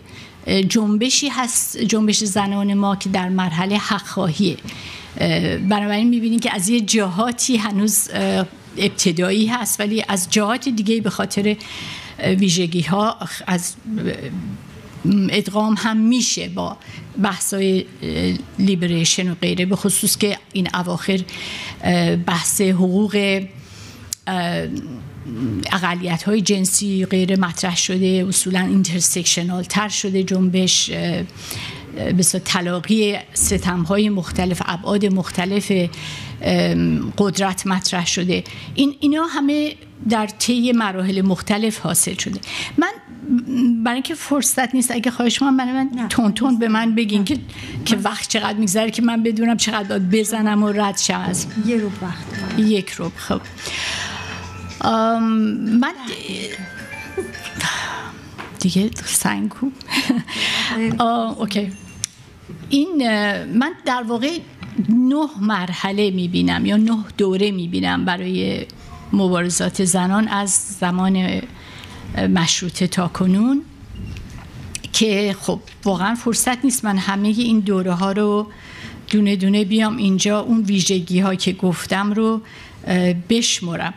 جنبشی 0.68 1.28
هست 1.28 1.78
جنبش 1.78 2.24
زنان 2.24 2.74
ما 2.74 2.96
که 2.96 3.08
در 3.08 3.28
مرحله 3.28 3.76
حق 3.76 4.06
خواهیه 4.06 4.56
بنابراین 5.68 6.08
می‌بینیم 6.08 6.40
که 6.40 6.54
از 6.54 6.68
یه 6.68 6.80
جهاتی 6.80 7.56
هنوز 7.56 8.10
ابتدایی 8.78 9.46
هست 9.46 9.80
ولی 9.80 10.04
از 10.08 10.30
جهات 10.30 10.68
دیگه 10.68 11.00
به 11.00 11.10
خاطر 11.10 11.56
ویژگی 12.18 12.82
ها 12.82 13.18
از 13.46 13.74
ادغام 15.30 15.74
هم 15.78 15.96
میشه 15.96 16.48
با 16.48 16.76
بحثای 17.22 17.84
لیبریشن 18.58 19.30
و 19.30 19.34
غیره 19.34 19.66
به 19.66 19.76
خصوص 19.76 20.16
که 20.16 20.38
این 20.52 20.68
اواخر 20.74 21.20
بحث 22.26 22.60
حقوق 22.60 23.40
اقلیت 25.72 26.22
های 26.22 26.40
جنسی 26.40 27.04
غیر 27.04 27.40
مطرح 27.40 27.76
شده 27.76 28.26
اصولا 28.28 28.60
اینترسکشنال 28.60 29.62
تر 29.62 29.88
شده 29.88 30.22
جنبش 30.22 30.90
بسیار 32.18 32.42
تلاقی 32.44 33.16
ستم 33.34 33.82
های 33.82 34.08
مختلف 34.08 34.62
ابعاد 34.66 35.06
مختلف 35.06 35.72
قدرت 37.18 37.66
مطرح 37.66 38.06
شده. 38.06 38.44
این 38.74 38.94
اینا 39.00 39.24
همه 39.24 39.74
در 40.08 40.26
طی 40.26 40.72
مراحل 40.72 41.22
مختلف 41.22 41.78
حاصل 41.78 42.14
شده. 42.14 42.40
من 42.78 42.92
برای 43.84 43.94
اینکه 43.94 44.14
فرصت 44.14 44.74
نیست. 44.74 44.90
اگه 44.90 45.10
خواهش 45.10 45.42
من 45.42 45.56
برای 45.56 45.72
من 45.72 46.08
تون 46.08 46.32
تون 46.32 46.58
به 46.58 46.68
من 46.68 46.94
بگین 46.94 47.24
که 47.24 47.38
که 47.84 47.96
وقت 47.96 48.28
چقدر 48.28 48.58
میگذره 48.58 48.90
که 48.90 49.02
من 49.02 49.22
بدونم 49.22 49.56
چقدر 49.56 49.88
داد 49.88 50.02
بزنم 50.10 50.62
و 50.62 50.68
رد 50.72 50.98
شم. 50.98 51.20
از 51.20 51.46
یه 51.66 51.76
رو 51.76 51.90
وقت. 52.02 52.58
یک 52.58 52.90
رو 52.90 53.12
خب. 53.16 53.40
من 55.80 55.92
دیگه 58.60 58.90
سنگو 59.04 59.70
اوکی. 61.38 61.72
این 62.70 62.96
من 63.44 63.72
در 63.84 64.02
واقع 64.02 64.38
نه 64.88 65.28
مرحله 65.40 66.10
می‌بینم 66.10 66.66
یا 66.66 66.76
نه 66.76 67.04
دوره 67.18 67.50
می‌بینم 67.50 68.04
برای 68.04 68.66
مبارزات 69.12 69.84
زنان 69.84 70.28
از 70.28 70.50
زمان 70.80 71.42
مشروطه 72.16 72.86
تا 72.86 73.08
کنون 73.08 73.62
که 74.92 75.36
خب 75.40 75.60
واقعا 75.84 76.14
فرصت 76.14 76.64
نیست 76.64 76.84
من 76.84 76.98
همه 76.98 77.28
این 77.28 77.60
دوره 77.60 77.92
ها 77.92 78.12
رو 78.12 78.46
دونه 79.10 79.36
دونه 79.36 79.64
بیام 79.64 79.96
اینجا 79.96 80.40
اون 80.40 80.62
ویژگی 80.62 81.20
ها 81.20 81.34
که 81.34 81.52
گفتم 81.52 82.12
رو 82.12 82.40
بشمرم. 83.28 83.94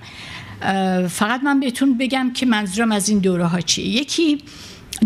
فقط 1.09 1.43
من 1.43 1.59
بهتون 1.59 1.97
بگم 1.97 2.31
که 2.33 2.45
منظورم 2.45 2.91
از 2.91 3.09
این 3.09 3.19
دوره 3.19 3.45
ها 3.45 3.62
چیه. 3.62 3.86
یکی 3.88 4.38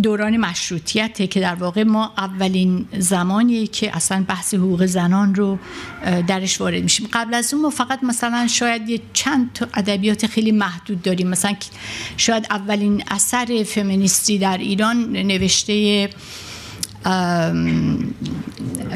دوران 0.03 0.37
مشروطیت 0.37 1.29
که 1.31 1.39
در 1.39 1.55
واقع 1.55 1.83
ما 1.83 2.13
اولین 2.17 2.87
زمانی 2.97 3.67
که 3.67 3.95
اصلا 3.95 4.25
بحث 4.27 4.53
حقوق 4.53 4.85
زنان 4.85 5.35
رو 5.35 5.59
درش 6.27 6.61
وارد 6.61 6.83
میشیم. 6.83 7.09
قبل 7.13 7.33
از 7.33 7.53
اون 7.53 7.63
ما 7.63 7.69
فقط 7.69 8.03
مثلا 8.03 8.47
شاید 8.47 8.89
یه 8.89 9.01
چند 9.13 9.53
تا 9.53 9.67
ادبیات 9.73 10.27
خیلی 10.27 10.51
محدود 10.51 11.01
داریم. 11.01 11.27
مثلا 11.27 11.55
شاید 12.17 12.47
اولین 12.49 13.03
اثر 13.07 13.63
فمینیستی 13.67 14.37
در 14.37 14.57
ایران 14.57 15.11
نوشته 15.11 16.09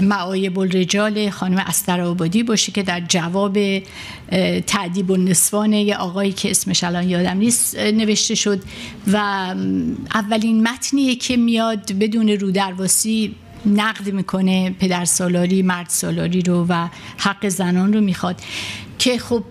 معایب 0.01 0.59
الرجال 0.59 1.29
خانم 1.29 1.57
استر 1.57 2.01
آبادی 2.01 2.43
باشه 2.43 2.71
که 2.71 2.83
در 2.83 2.99
جواب 2.99 3.57
تعدیب 4.67 5.11
و 5.11 5.17
نسوان 5.17 5.73
یه 5.73 5.95
آقایی 5.95 6.31
که 6.31 6.51
اسمش 6.51 6.83
الان 6.83 7.09
یادم 7.09 7.37
نیست 7.37 7.79
نوشته 7.79 8.35
شد 8.35 8.61
و 9.07 9.17
اولین 10.13 10.67
متنیه 10.67 11.15
که 11.15 11.37
میاد 11.37 11.91
بدون 11.91 12.29
رودرواسی 12.29 13.35
نقد 13.65 14.13
می‌کنه 14.13 14.69
پدر 14.69 15.05
سالاری 15.05 15.61
مرد 15.61 15.89
سالاری 15.89 16.41
رو 16.41 16.65
و 16.69 16.87
حق 17.17 17.47
زنان 17.47 17.93
رو 17.93 18.01
می‌خواد 18.01 18.41
که 18.99 19.17
خب 19.17 19.43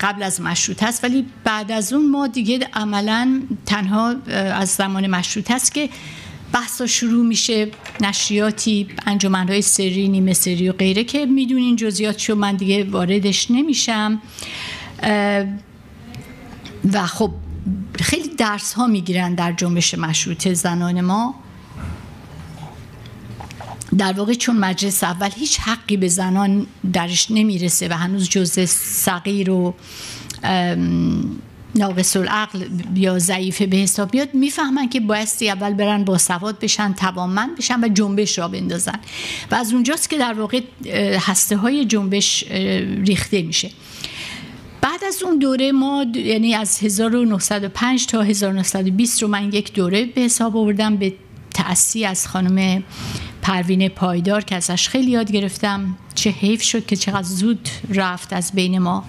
قبل 0.00 0.22
از 0.22 0.40
مشروط 0.40 0.82
هست. 0.82 1.04
ولی 1.04 1.26
بعد 1.44 1.72
از 1.72 1.92
اون 1.92 2.10
ما 2.10 2.26
دیگه 2.26 2.68
عملا 2.74 3.42
تنها 3.66 4.14
از 4.32 4.68
زمان 4.68 5.06
مشروط 5.06 5.50
هست 5.50 5.74
که 5.74 5.88
بحثا 6.52 6.86
شروع 6.86 7.26
میشه 7.26 7.70
نشریاتی 8.00 8.88
انجمنهای 9.06 9.62
سری 9.62 10.08
نیمه 10.08 10.32
سری 10.32 10.68
و 10.68 10.72
غیره 10.72 11.04
که 11.04 11.26
می‌دونین 11.26 11.76
جزئیاتشو 11.76 12.34
من 12.34 12.56
دیگه 12.56 12.84
واردش 12.84 13.50
نمیشم. 13.50 14.22
و 16.92 17.06
خب 17.06 17.30
خیلی 18.00 18.28
درس 18.28 18.72
ها 18.72 18.86
می‌گیرن 18.86 19.34
در 19.34 19.52
جنبش 19.52 19.94
مشروطه 19.94 20.54
زنان 20.54 21.00
ما. 21.00 21.34
در 23.98 24.12
واقع 24.12 24.34
چون 24.34 24.56
مجلس 24.56 25.04
اول 25.04 25.30
هیچ 25.36 25.60
حقی 25.60 25.96
به 25.96 26.08
زنان 26.08 26.66
درش 26.92 27.30
نمی‌رسه 27.30 27.88
و 27.88 27.92
هنوز 27.92 28.28
جزء 28.28 28.66
صغیر 28.66 29.50
و 29.50 29.74
ناقص 31.74 32.16
العقل 32.16 32.64
یا 32.94 33.18
ضعیف 33.18 33.62
به 33.62 33.76
حساب 33.76 34.10
بیاد 34.10 34.34
می‌فهمن 34.34 34.88
که 34.88 35.00
بایستی 35.00 35.50
اول 35.50 35.74
برن 35.74 36.04
با 36.04 36.18
سواد 36.18 36.58
بشن 36.58 36.92
توانمند 36.92 37.56
بشن 37.56 37.84
و 37.84 37.88
جنبش 37.88 38.38
را 38.38 38.48
بندازن. 38.48 38.98
و 39.50 39.54
از 39.54 39.72
اونجاست 39.72 40.10
که 40.10 40.18
در 40.18 40.32
واقع 40.32 40.60
هسته 41.18 41.56
های 41.56 41.84
جنبش 41.84 42.44
ریخته 43.06 43.42
میشه. 43.42 43.70
بعد 44.80 45.04
از 45.04 45.22
اون 45.22 45.38
دوره 45.38 45.72
ما 45.72 46.06
یعنی 46.14 46.54
از 46.54 46.82
1905 46.82 48.06
تا 48.06 48.22
1920 48.22 49.22
رو 49.22 49.28
من 49.28 49.52
یک 49.52 49.72
دوره 49.72 50.04
به 50.04 50.20
حساب 50.20 50.56
آوردم 50.56 50.96
به 50.96 51.14
تأسی 51.54 52.04
از 52.04 52.28
خانم 52.28 52.82
پروین 53.42 53.88
پایدار 53.88 54.44
که 54.44 54.56
ازش 54.56 54.88
خیلی 54.88 55.10
یاد 55.10 55.32
گرفتم. 55.32 55.96
چه 56.14 56.30
حیف 56.30 56.62
شد 56.62 56.86
که 56.86 56.96
چقدر 56.96 57.22
زود 57.22 57.68
رفت 57.94 58.32
از 58.32 58.52
بین 58.54 58.78
ما. 58.78 59.04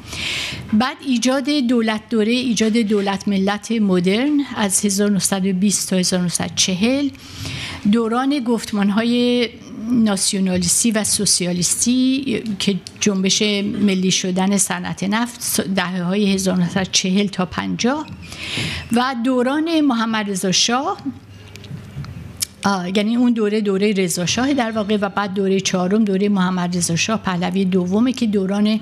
بعد 0.73 0.97
ایجاد 1.07 1.49
دولت 1.49 2.01
دوره 2.09 2.31
ایجاد 2.31 2.73
دولت 2.73 3.27
ملت 3.27 3.71
مدرن 3.71 4.41
از 4.55 4.85
1920 4.85 5.89
تا 5.89 5.95
1940 5.95 7.09
دوران 7.91 8.39
گفتمان 8.39 8.89
های 8.89 9.49
ناسیونالیستی 9.91 10.91
و 10.91 11.03
سوسیالیستی 11.03 12.43
که 12.59 12.75
جنبش 12.99 13.41
ملی 13.41 14.11
شدن 14.11 14.57
صنعت 14.57 15.03
نفت 15.03 15.61
دهه 15.61 16.03
های 16.03 16.33
1940 16.33 17.27
تا 17.27 17.45
50 17.45 18.05
و 18.91 19.15
دوران 19.25 19.81
محمد 19.81 20.29
رضا 20.29 20.51
شاه 20.51 20.97
یعنی 22.65 23.15
اون 23.15 23.33
دوره 23.33 23.61
دوره 23.61 23.93
رضا 23.93 24.25
شاه 24.25 24.53
در 24.53 24.71
واقع 24.71 24.97
و 25.01 25.09
بعد 25.09 25.33
دوره 25.33 25.59
چهارم 25.59 26.03
دوره 26.03 26.29
محمد 26.29 26.77
رضا 26.77 26.95
شاه 26.95 27.17
پهلوی 27.17 27.65
دومه 27.65 28.13
که 28.13 28.25
دوران 28.25 28.79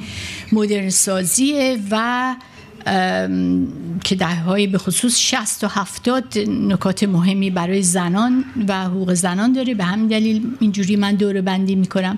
مدرن 0.51 0.89
سازیه 0.89 1.77
و 1.91 2.35
که 4.03 4.15
ده 4.15 4.35
های 4.35 4.67
به 4.67 4.77
خصوص 4.77 5.17
60 5.17 5.63
و 5.63 5.67
70 5.67 6.37
نکات 6.47 7.03
مهمی 7.03 7.49
برای 7.49 7.81
زنان 7.81 8.45
و 8.67 8.83
حقوق 8.83 9.13
زنان 9.13 9.53
داره. 9.53 9.73
به 9.73 9.83
همین 9.83 10.07
دلیل 10.07 10.41
اینجوری 10.59 10.95
من 10.95 11.15
دوره 11.15 11.41
بندی 11.41 11.75
می‌کنم. 11.75 12.17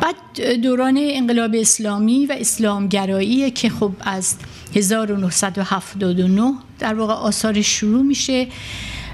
بعد 0.00 0.50
دوران 0.62 0.98
انقلاب 1.00 1.50
اسلامی 1.54 2.26
و 2.26 2.36
اسلامگرایی 2.38 3.50
که 3.50 3.68
خب 3.68 3.92
از 4.00 4.36
1979 4.74 6.54
در 6.78 6.94
واقع 6.94 7.14
آثار 7.14 7.62
شروع 7.62 8.02
میشه. 8.02 8.46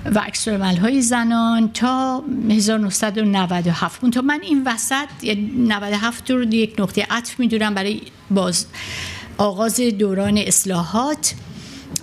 و 0.04 0.18
عکس 0.18 0.48
های 0.48 1.02
زنان 1.02 1.72
تا 1.72 2.24
1997 2.50 4.10
تا 4.10 4.20
من 4.20 4.40
این 4.42 4.62
وسط 4.66 5.08
97 5.24 6.30
رو 6.30 6.54
یک 6.54 6.74
نقطه 6.78 7.06
عطف 7.10 7.40
می‌دونم 7.40 7.74
برای 7.74 8.00
باز 8.30 8.66
آغاز 9.38 9.80
دوران 9.80 10.38
اصلاحات 10.38 11.34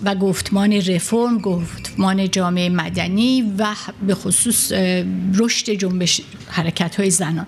و 0.03 0.15
گفتمان 0.15 0.73
رفرم 0.73 1.37
گفتمان 1.37 2.31
جامعه 2.31 2.69
مدنی 2.69 3.53
و 3.57 3.75
به 4.07 4.15
خصوص 4.15 4.71
رشد 5.35 5.71
جنبش 5.71 6.21
حرکت 6.47 6.95
های 6.95 7.09
زنان. 7.09 7.45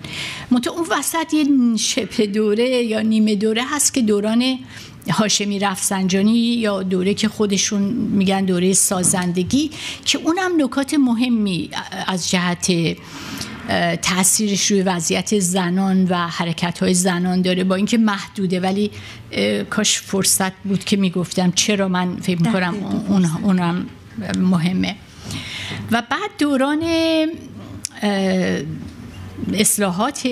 منتها 0.51 0.73
اون 0.73 0.85
وسط 0.91 1.33
یه 1.33 1.77
شبه 1.77 2.27
دوره 2.27 2.69
یا 2.69 3.01
نیمه 3.01 3.35
دوره 3.35 3.63
هست 3.69 3.93
که 3.93 4.01
دوران 4.01 4.59
هاشمی 5.09 5.59
رفسنجانی 5.59 6.37
یا 6.37 6.83
دوره 6.83 7.13
که 7.13 7.27
خودشون 7.27 7.81
میگن 7.91 8.45
دوره 8.45 8.73
سازندگی 8.73 9.71
که 10.05 10.17
اونم 10.17 10.51
نکات 10.63 10.93
مهمی 10.93 11.69
از 12.07 12.29
جهت 12.29 12.71
تاثیرش 14.01 14.71
روی 14.71 14.81
وضعیت 14.81 15.39
زنان 15.39 16.07
و 16.09 16.15
حرکت 16.15 16.79
های 16.79 16.93
زنان 16.93 17.41
داره. 17.41 17.63
با 17.63 17.75
اینکه 17.75 17.97
محدوده 17.97 18.59
ولی 18.59 18.91
کاش 19.69 19.99
فرصت 19.99 20.53
بود 20.63 20.83
که 20.83 20.97
می‌گفتم 20.97 21.51
چرا 21.51 21.87
من 21.87 22.15
فکر 22.15 22.41
می‌کنم 22.41 22.75
اون 23.07 23.25
اونم 23.43 23.85
مهمه. 24.37 24.95
و 25.91 26.03
بعد 26.09 26.29
دوران 26.37 26.83
اصلاحات 29.53 30.27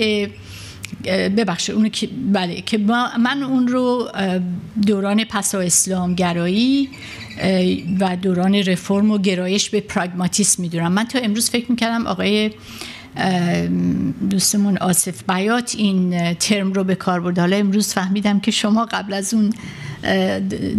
ببخشید 1.04 1.74
اون 1.74 1.88
که 1.88 2.08
بله 2.32 2.60
که 2.60 2.78
من 3.18 3.42
اون 3.42 3.68
رو 3.68 4.08
دوران 4.86 5.24
پسا 5.24 5.60
اسلام 5.60 6.14
گرایی 6.14 6.88
و 8.00 8.16
دوران 8.22 8.54
رفرم 8.54 9.10
و 9.10 9.18
گرایش 9.18 9.70
به 9.70 9.80
پراگماتیسم 9.80 10.62
می‌دونم. 10.62 10.92
من 10.92 11.04
تا 11.04 11.18
امروز 11.18 11.50
فکر 11.50 11.70
می‌کردم 11.70 12.06
آقای 12.06 12.50
دوستمون 14.30 14.78
آصف 14.78 15.22
بیات 15.28 15.74
این 15.78 16.34
ترم 16.34 16.72
رو 16.72 16.84
به 16.84 16.94
کار 16.94 17.20
برد 17.20 17.38
حالا 17.38 17.56
امروز 17.56 17.92
فهمیدم 17.92 18.40
که 18.40 18.50
شما 18.50 18.84
قبل 18.84 19.12
از 19.12 19.34
اون 19.34 19.52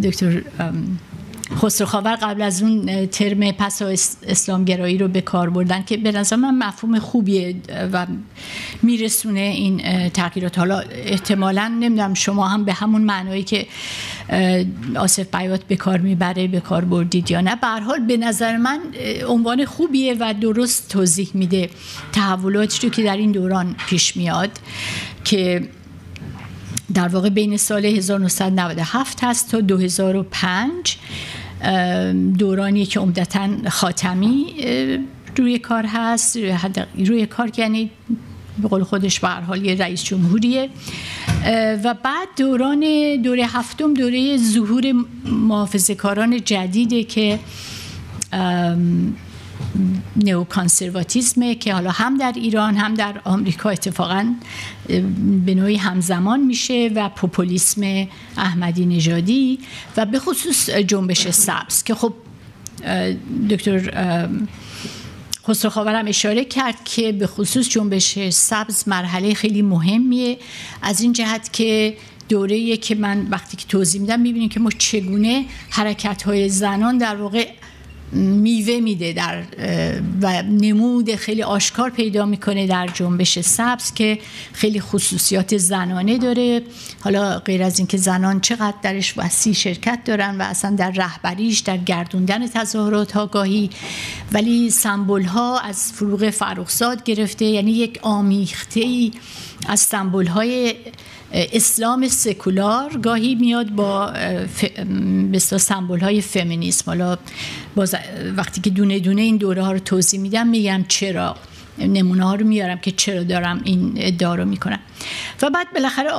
دکتر 0.04 0.42
خاور 1.86 2.16
قبل 2.16 2.42
از 2.42 2.62
اون 2.62 3.06
ترم 3.06 3.52
پس 3.52 3.82
اسلامگرایی 4.24 4.98
رو 4.98 5.08
به 5.08 5.22
کار 5.22 5.50
بردن 5.50 5.84
که 5.84 5.98
به 5.98 6.12
نظر 6.12 6.36
من 6.36 6.58
مفهوم 6.58 7.00
خوبیه 7.00 7.56
و 7.94 8.08
میرسونه 8.82 9.40
این 9.40 10.10
تغییرات. 10.10 10.60
حالا 10.60 10.80
احتمالا 10.80 11.68
نمی‌دونم 11.68 12.14
شما 12.14 12.48
هم 12.48 12.66
به 12.66 12.74
همون 12.74 13.02
معنایی 13.02 13.44
که 13.44 13.68
آصف 14.96 15.36
بیات 15.36 15.64
به 15.64 15.76
کار 15.76 15.98
می‌بره 15.98 16.48
به 16.48 16.60
کار 16.60 16.86
بردید 16.86 17.32
یا 17.32 17.42
نه. 17.42 17.56
به 17.56 17.68
حال 17.68 18.00
به 18.00 18.18
نظر 18.18 18.58
من 18.58 18.80
عنوان 19.28 19.66
خوبیه 19.66 20.16
و 20.20 20.34
درست 20.34 20.90
توضیح 20.90 21.30
میده 21.34 21.70
تحولاتی 22.12 22.88
رو 22.88 22.94
که 22.94 23.04
در 23.04 23.18
این 23.18 23.32
دوران 23.32 23.76
پیش 23.88 24.18
میاد 24.18 24.50
که 25.24 25.70
در 26.94 27.08
واقع 27.08 27.30
بین 27.30 27.58
سال 27.58 27.86
1997 27.86 29.24
هست 29.24 29.52
تا 29.52 29.62
2005 29.62 30.98
دورانی 32.38 32.86
که 32.86 33.00
عمدتا 33.00 33.50
خاتمی 33.70 34.46
روی 35.38 35.60
کار 35.60 35.86
هست. 35.88 36.38
روی 36.98 37.26
کار 37.26 37.52
یعنی 37.58 37.92
به 38.62 38.68
قول 38.68 38.84
خودش 38.84 39.20
به 39.20 39.28
حال 39.28 39.66
یه 39.66 39.76
رئیس 39.76 40.04
جمهوریه. 40.04 40.70
و 41.84 41.96
بعد 42.04 42.28
دوران 42.38 42.84
دوره 43.24 43.46
هفتم 43.46 43.94
دوره 43.94 44.38
ظهور 44.38 44.94
محافظه 45.26 45.96
کاران 45.96 46.44
جدیده 46.44 47.04
که 47.04 47.40
نئوکانسرواتیسمه 50.16 51.56
که 51.56 51.74
حالا 51.74 51.92
هم 51.92 52.18
در 52.18 52.34
ایران 52.36 52.76
هم 52.76 52.94
در 52.94 53.22
آمریکا 53.24 53.70
اتفاقا 53.70 54.34
به 55.46 55.56
نوعی 55.56 55.76
همزمان 55.76 56.40
میشه 56.40 56.92
و 56.96 57.10
پوپولیسم 57.10 58.08
احمدی 58.38 58.86
نژادی 58.86 59.60
و 59.98 60.06
به 60.06 60.20
خصوص 60.20 60.70
جنبش 60.70 61.28
سبز 61.28 61.84
که 61.84 61.96
خب 61.96 62.14
دکتر 63.50 64.28
خسرو 65.48 65.70
خاورم 65.70 66.08
اشاره 66.08 66.46
کرد 66.46 66.84
که 66.84 67.12
به 67.12 67.28
خصوص 67.28 67.70
جنبش 67.70 68.30
سبز 68.30 68.84
مرحله 68.88 69.34
خیلی 69.34 69.62
مهمیه. 69.62 70.38
از 70.82 71.02
این 71.02 71.14
جهت 71.14 71.54
که 71.54 71.98
دوره 72.30 72.78
که 72.78 72.96
من 72.96 73.28
وقتی 73.30 73.58
که 73.58 73.66
توضیح 73.68 74.02
میدم 74.02 74.20
می‌بینیم 74.20 74.50
که 74.50 74.60
ما 74.60 74.70
چگونه 74.70 75.46
حرکت 75.70 76.24
های 76.24 76.50
زنان 76.50 76.98
در 76.98 77.16
واقع 77.16 77.48
میوه 78.12 78.80
میده 78.80 79.14
در 79.14 79.44
و 80.22 80.42
نمود 80.42 81.16
خیلی 81.16 81.44
آشکار 81.44 81.90
پیدا 81.90 82.26
می‌کنه 82.26 82.68
در 82.68 82.88
جنبش 82.88 83.40
سبز 83.40 83.94
که 83.94 84.20
خیلی 84.54 84.82
خصوصیات 84.82 85.58
زنانه 85.58 86.18
داره. 86.18 86.62
حالا 87.00 87.40
غیر 87.40 87.64
از 87.64 87.80
اینکه 87.80 87.98
زنان 87.98 88.40
چقدر 88.40 88.78
درش 88.82 89.14
وسیع 89.18 89.54
شرکت 89.54 90.00
دارن 90.06 90.38
و 90.38 90.42
اصلا 90.42 90.76
در 90.76 90.92
رهبریش 90.92 91.60
در 91.60 91.78
گردوندن 91.78 92.48
تظاهرات 92.48 93.12
ها 93.12 93.30
ولی 94.32 94.70
سمبل 94.70 95.24
ها 95.24 95.60
از 95.60 95.92
فروغ 95.94 96.30
فرخزاد 96.30 97.04
گرفته. 97.04 97.46
یعنی 97.46 97.72
یک 97.72 98.00
آمیخته 98.02 98.80
ای 98.80 99.12
از 99.68 99.80
سمبل 99.80 100.28
های 100.28 100.76
اسلام 101.34 102.08
سکولار 102.08 102.98
گاهی 102.98 103.36
میاد 103.36 103.70
با 103.70 104.14
ف... 104.54 104.66
سمبول 105.58 106.00
های 106.00 106.22
فمینیسم. 106.22 106.84
حالا 106.86 107.18
باز 107.76 107.96
وقتی 108.38 108.62
که 108.62 108.70
دونه 108.70 109.00
دونه 109.00 109.22
این 109.22 109.38
دوره 109.38 109.64
ها 109.64 109.72
رو 109.72 109.80
توضیح 109.80 110.20
میدم 110.20 110.48
میگم 110.48 110.86
چرا. 110.88 111.36
نمونه 111.78 112.24
ها 112.24 112.36
رو 112.36 112.48
میارم 112.48 112.78
که 112.78 112.92
چرا 112.92 113.24
دارم 113.24 113.62
این 113.64 113.94
ادعا 113.96 114.36
رو 114.36 114.46
می‌کنم. 114.46 114.80
و 115.42 115.50
بعد 115.50 115.74
بالاخره 115.74 116.10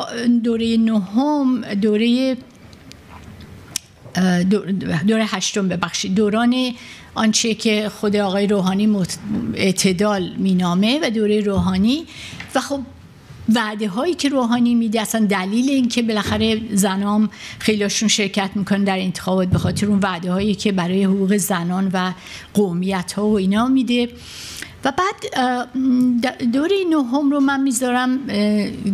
دوره 0.45 0.77
نهم 0.77 1.61
دوره 1.61 2.37
دوره 5.07 5.25
هشتم 5.27 5.69
ببخشید. 5.69 6.15
دوران 6.15 6.73
آنچه 7.15 7.55
که 7.55 7.89
خود 7.89 8.17
آقای 8.17 8.47
روحانی 8.47 8.97
اعتدال 9.55 10.31
مینامه 10.37 11.01
و 11.03 11.11
دوره 11.11 11.41
روحانی. 11.41 12.07
و 12.55 12.61
خب 12.61 12.81
وعده 13.55 13.89
هایی 13.89 14.15
که 14.15 14.29
روحانی 14.29 14.75
میده 14.75 15.01
اصلا 15.01 15.27
دلیل 15.27 15.71
این 15.71 15.89
که 15.89 16.03
بالاخره 16.03 16.61
زنام 16.75 17.31
خیلیشون 17.59 18.09
شرکت 18.09 18.51
می‌کنن 18.55 18.85
در 18.85 18.99
انتخابات 18.99 19.49
به 19.49 19.59
خاطر 19.59 19.87
اون 19.87 19.99
وعده 19.99 20.33
هایی 20.33 20.55
که 20.55 20.73
برای 20.73 21.05
حقوق 21.05 21.37
زنان 21.37 21.91
و 21.93 22.13
قومیت 22.55 23.13
ها 23.13 23.27
و 23.27 23.37
اینا 23.39 23.69
میده. 23.69 24.09
و 24.85 24.93
بعد 24.93 25.71
دوره 26.53 26.77
نهم 26.91 27.31
رو 27.31 27.41
من 27.41 27.63
می‌ذارم 27.63 28.19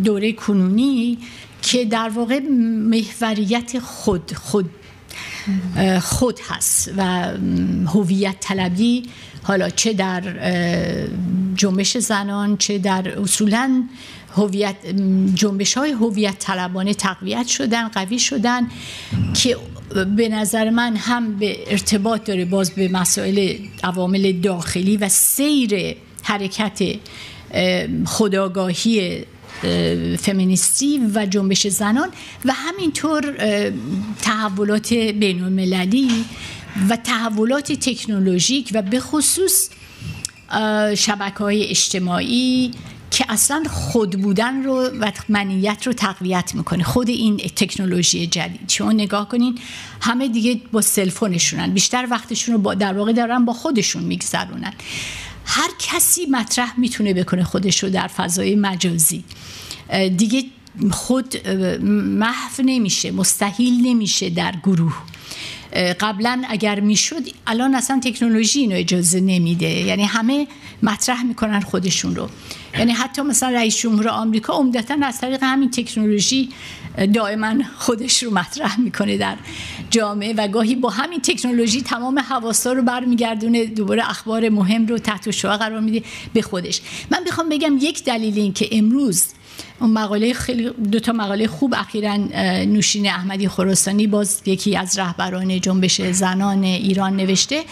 دوره 0.03 0.33
کنونی 0.33 1.17
که 1.61 1.85
در 1.85 2.09
واقع 2.09 2.39
محوریت 2.89 3.79
خود 3.79 4.31
خود 4.33 4.69
خود 6.01 6.39
هست 6.49 6.91
و 6.97 7.31
هویت 7.87 8.35
طلبی 8.39 9.03
حالا 9.43 9.69
چه 9.69 9.93
در 9.93 10.23
جنبش 11.55 11.97
زنان 11.97 12.57
چه 12.57 12.77
در 12.77 13.19
اصولا 13.19 13.83
هویت 14.37 14.75
جنبش 15.35 15.77
های 15.77 15.91
هویت 15.91 16.39
طلبانه 16.39 16.93
تقویت 16.93 17.47
شدن 17.47 17.87
قوی 17.87 18.19
شدن 18.19 18.67
که 19.33 19.57
به 20.15 20.29
نظر 20.29 20.69
من 20.69 20.95
هم 20.95 21.37
به 21.37 21.71
ارتباط 21.71 22.23
داره 22.23 22.45
باز 22.45 22.71
به 22.71 22.87
مسائل 22.87 23.55
عوامل 23.83 24.31
داخلی 24.31 24.97
و 24.97 25.09
سیر 25.09 25.95
حرکت 26.23 26.79
خداگاهی 28.05 29.23
فمینیستی 30.19 31.01
و 31.15 31.25
جنبش 31.25 31.67
زنان 31.67 32.09
و 32.45 32.53
همینطور 32.53 33.33
تحولات 34.21 34.93
بین 34.93 35.43
المللی 35.43 36.25
و 36.89 36.95
تحولات 36.95 37.71
تکنولوژیک 37.71 38.69
و 38.73 38.81
به 38.81 38.99
خصوص 38.99 39.69
شبکه 40.95 41.37
های 41.39 41.69
اجتماعی 41.69 42.71
که 43.11 43.25
اصلا 43.29 43.63
خود 43.69 44.21
بودن 44.21 44.63
رو 44.63 44.75
و 44.75 45.11
منیت 45.29 45.87
رو 45.87 45.93
تقویت 45.93 46.55
می‌کنه. 46.55 46.83
خود 46.83 47.09
این 47.09 47.37
تکنولوژی 47.37 48.27
جدید. 48.27 48.69
شما 48.69 48.91
نگاه 48.91 49.29
کنین 49.29 49.59
همه 50.01 50.27
دیگه 50.27 50.61
با 50.71 50.81
سلفونشونن. 50.81 51.73
بیشتر 51.73 52.07
وقتشون 52.11 52.55
رو 52.55 52.61
با 52.61 52.73
در 52.73 52.97
واقع 52.97 53.13
دارن 53.13 53.45
با 53.45 53.53
خودشون 53.53 54.03
میگذرونن. 54.03 54.73
هر 55.45 55.69
کسی 55.79 56.25
مطرح 56.25 56.79
می‌تونه 56.79 57.13
بکنه 57.13 57.43
خودش 57.43 57.83
رو 57.83 57.89
در 57.89 58.07
فضای 58.07 58.55
مجازی. 58.55 59.23
دیگه 60.17 60.43
خود 60.91 61.47
محو 61.83 62.63
نمیشه 62.65 63.11
مستحیل 63.11 63.87
نمیشه 63.87 64.29
در 64.29 64.55
گروه. 64.63 64.95
قبلا 65.73 66.43
اگر 66.49 66.79
می‌شد 66.79 67.23
الان 67.47 67.75
اصلا 67.75 67.99
تکنولوژی 68.03 68.59
اینو 68.59 68.75
اجازه 68.75 69.19
نمیده. 69.19 69.69
یعنی 69.69 70.03
همه 70.03 70.47
مطرح 70.83 71.23
می‌کنن 71.23 71.59
خودشون 71.59 72.15
رو. 72.15 72.29
یعنی 72.77 72.91
حتی 72.91 73.21
مثلا 73.21 73.49
رئیس 73.49 73.77
جمهور 73.77 74.07
آمریکا 74.07 74.53
عمدتا 74.53 74.97
از 75.03 75.21
طریق 75.21 75.43
همین 75.43 75.71
تکنولوژی 75.71 76.49
دائما 77.13 77.53
خودش 77.77 78.23
رو 78.23 78.33
مطرح 78.33 78.79
می‌کنه 78.79 79.17
در 79.17 79.35
جامعه 79.89 80.33
و 80.33 80.47
گاهی 80.47 80.75
با 80.75 80.89
همین 80.89 81.21
تکنولوژی 81.21 81.81
تمام 81.81 82.19
حواسا 82.19 82.73
رو 82.73 82.81
برمیگردونه 82.81 83.65
دوباره 83.65 84.09
اخبار 84.09 84.49
مهم 84.49 84.87
رو 84.87 84.97
تحت 84.97 85.31
شعا 85.31 85.57
قرار 85.57 85.79
میده 85.79 86.03
به 86.33 86.41
خودش. 86.41 86.81
من 87.11 87.23
می‌خوام 87.23 87.49
بگم 87.49 87.77
یک 87.81 88.03
دلیل 88.03 88.39
این 88.39 88.53
که 88.53 88.69
امروز 88.71 89.25
مقاله 89.81 90.33
خیلی 90.33 90.69
دو 90.91 90.99
تا 90.99 91.11
مقاله 91.11 91.47
خوب 91.47 91.73
اخیرا 91.77 92.15
نوشین 92.65 93.07
احمدی 93.07 93.47
خراسانی 93.47 94.07
باز 94.07 94.41
یکی 94.45 94.77
از 94.77 94.99
رهبران 94.99 95.61
جنبش 95.61 96.01
زنان 96.01 96.63
ایران 96.63 97.15
نوشته. 97.15 97.63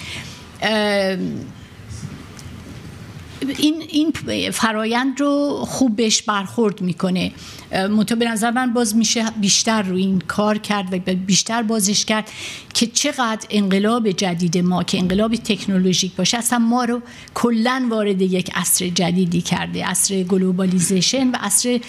این 3.57 3.83
این 3.89 4.11
فرایند 4.51 5.19
رو 5.19 5.63
خوب 5.67 5.95
بهش 5.95 6.21
برخورد 6.21 6.81
می‌کنه. 6.81 7.31
منتها 7.71 8.15
به 8.15 8.25
نظر 8.25 8.51
من 8.51 8.73
باز 8.73 8.95
میشه 8.95 9.25
بیشتر 9.41 9.81
رو 9.81 9.95
این 9.95 10.19
کار 10.19 10.57
کرد 10.57 10.93
و 10.93 11.13
بیشتر 11.15 11.63
بازش 11.63 12.05
کرد 12.05 12.29
که 12.73 12.87
چقدر 12.87 13.47
انقلاب 13.49 14.11
جدید 14.11 14.57
ما 14.57 14.83
که 14.83 14.97
انقلاب 14.97 15.35
تکنولوژیک 15.35 16.15
باشه 16.15 16.37
اصلا 16.37 16.59
ما 16.59 16.83
رو 16.83 17.01
کلا 17.33 17.87
وارد 17.91 18.21
یک 18.21 18.51
عصر 18.53 18.87
جدیدی 18.87 19.41
کرده. 19.41 19.85
عصر 19.85 20.23
globalization 20.23 21.27
و 21.27 21.35
عصر 21.39 21.79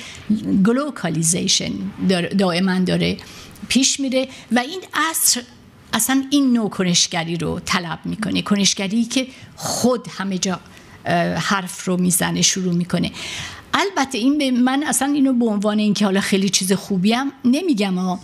glocalization 0.65 1.73
دائما 2.39 2.79
داره 2.79 3.17
پیش 3.69 4.01
میره 4.01 4.29
و 4.53 4.59
این 4.59 4.81
عصر 4.95 5.43
اصلا 5.93 6.25
این 6.31 6.53
نوع 6.53 6.71
کنشگری 6.71 7.37
رو 7.37 7.61
طلب 7.61 7.99
می‌کنه. 8.05 8.43
کنشگری 8.43 9.05
که 9.05 9.27
خود 9.57 10.07
همه 10.19 10.39
جا 10.39 10.61
حرف 11.37 11.85
رو 11.85 11.97
می‌زنه 11.97 12.43
شروع 12.43 12.75
می‌کنه. 12.75 13.11
البته 13.75 14.19
این 14.19 14.39
به 14.39 14.51
من 14.51 14.83
اصلا 14.83 15.13
اینو 15.13 15.33
به 15.33 15.45
عنوان 15.45 15.79
اینکه 15.79 16.05
حالا 16.05 16.21
خیلی 16.21 16.49
چیز 16.49 16.73
خوبی 16.73 17.13
هم 17.13 17.33
نمیگم 17.45 17.95
ها 17.95 18.21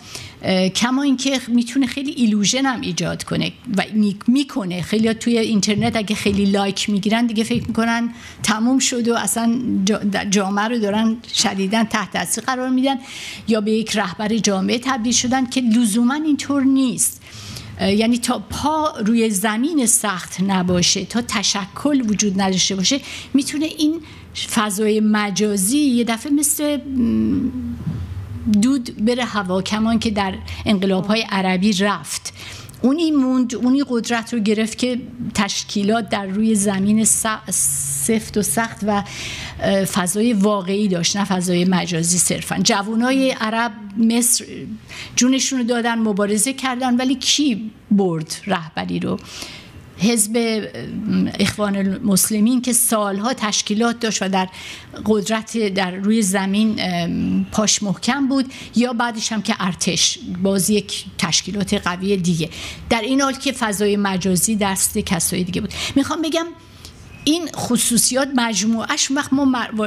کما 0.68 1.02
اینکه 1.02 1.40
می‌تونه 1.48 1.86
خیلی 1.86 2.10
illusion 2.10 2.66
هم 2.66 2.80
ایجاد 2.80 3.24
کنه 3.24 3.52
و 3.76 3.82
می‌کنه. 4.26 4.82
خیلی 4.82 5.14
توی 5.14 5.38
اینترنت 5.38 5.96
اگه 5.96 6.14
خیلی 6.14 6.44
لایک 6.44 6.90
می‌گیرن 6.90 7.26
دیگه 7.26 7.44
فکر 7.44 7.66
می‌کنن 7.66 8.10
تموم 8.42 8.78
شد 8.78 9.08
و 9.08 9.14
اصلا 9.14 9.60
جامعه 10.30 10.68
رو 10.68 10.78
دارن 10.78 11.16
شدیدن 11.34 11.84
تحت 11.84 12.12
تاثیر 12.12 12.44
قرار 12.44 12.68
میدن 12.68 12.96
یا 13.48 13.60
به 13.60 13.72
یک 13.72 13.96
رهبر 13.96 14.28
جامعه 14.28 14.78
تبدیل 14.78 15.12
شدن 15.12 15.46
که 15.46 15.60
لزوما 15.60 16.14
اینطور 16.14 16.62
نیست. 16.62 17.22
یعنی 17.90 18.18
تا 18.18 18.38
پا 18.50 18.94
روی 19.06 19.30
زمین 19.30 19.86
سخت 19.86 20.40
نباشه 20.40 21.04
تا 21.04 21.22
تشکل 21.22 22.10
وجود 22.10 22.40
نداشته 22.40 22.76
باشه 22.76 23.00
می‌تونه 23.34 23.66
این 23.66 24.00
فضای 24.54 25.00
مجازی 25.00 25.78
یه 25.78 26.04
دفعه 26.04 26.32
مثل 26.32 26.78
دود 28.62 29.04
بره 29.04 29.24
هوا 29.24 29.62
کمان 29.62 29.98
که 29.98 30.10
در 30.10 30.34
انقلاب 30.66 31.06
های 31.06 31.22
عربی 31.30 31.72
رفت. 31.72 32.32
اونی 32.82 33.10
موند 33.10 33.54
اونی 33.54 33.84
قدرت 33.88 34.34
رو 34.34 34.40
گرفت 34.40 34.78
که 34.78 35.00
تشکیلات 35.34 36.08
در 36.08 36.26
روی 36.26 36.54
زمین 36.54 37.04
سفت 37.04 38.36
و 38.36 38.42
سخت 38.42 38.78
و 38.86 39.02
فضای 39.92 40.32
واقعی 40.32 40.88
داشت 40.88 41.16
نه 41.16 41.24
فضای 41.24 41.64
مجازی 41.64 42.18
صرفا. 42.18 42.58
جوانای 42.58 43.30
عرب 43.30 43.72
مصر 43.98 44.44
جونشون 45.16 45.58
رو 45.58 45.64
دادن 45.64 45.98
مبارزه 45.98 46.52
کردن 46.52 46.96
ولی 46.96 47.14
کی 47.14 47.70
برد 47.90 48.36
رهبری 48.46 49.00
رو؟ 49.00 49.18
حزب 49.98 50.62
اخوان 51.40 51.76
المسلمین 51.76 52.62
که 52.62 52.72
سالها 52.72 53.34
تشکیلات 53.34 54.00
داشت 54.00 54.22
و 54.22 54.28
در 54.28 54.48
قدرت 55.06 55.58
در 55.58 55.90
روی 55.90 56.22
زمین 56.22 56.80
پاش 57.52 57.82
محکم 57.82 58.28
بود 58.28 58.52
یا 58.76 58.92
بعدش 58.92 59.32
هم 59.32 59.42
که 59.42 59.54
ارتش 59.58 60.18
باز 60.42 60.70
یک 60.70 61.04
تشکیلات 61.18 61.74
قوی 61.74 62.16
دیگه. 62.16 62.50
در 62.90 63.00
این 63.00 63.20
حال 63.20 63.32
که 63.32 63.52
فضای 63.52 63.96
مجازی 63.96 64.56
دست 64.56 64.98
کسای 64.98 65.44
دیگه 65.44 65.60
بود. 65.60 65.72
می‌خوام 65.96 66.22
بگم 66.22 66.46
این 67.24 67.48
خصوصیات 67.56 68.28
مجموعش 68.36 69.10
وقت 69.10 69.32
ما 69.32 69.44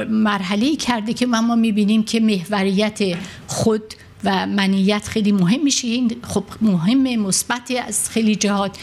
مرحله 0.08 0.76
کرده 0.76 1.12
که 1.12 1.26
ما 1.26 1.54
می‌بینیم 1.54 2.02
که 2.02 2.20
محوریت 2.20 2.98
خود 3.46 3.82
و 4.24 4.46
منیت 4.46 5.08
خیلی 5.08 5.32
مهم 5.32 5.62
میشه. 5.62 5.88
این 5.88 6.16
خب 6.22 6.44
مهم 6.60 7.16
مثبت 7.16 7.72
از 7.86 8.10
خیلی 8.10 8.36
جهات 8.36 8.76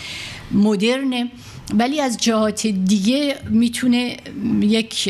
مدرنه. 0.52 1.32
ولی 1.74 2.02
از 2.02 2.18
جهات 2.18 2.68
دیگه 2.68 3.36
می‌تونه 3.50 4.18
یک 4.62 5.10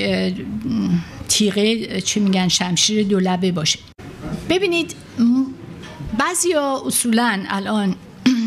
تیغه 1.30 2.02
چه 2.02 2.20
میگن 2.20 2.48
شمشیر 2.48 3.08
دولبه 3.08 3.52
باشه. 3.52 3.80
ببینید 4.50 4.96
بعضی 6.18 6.52
ها 6.52 6.84
اصولا 6.86 7.44
الان 7.48 7.96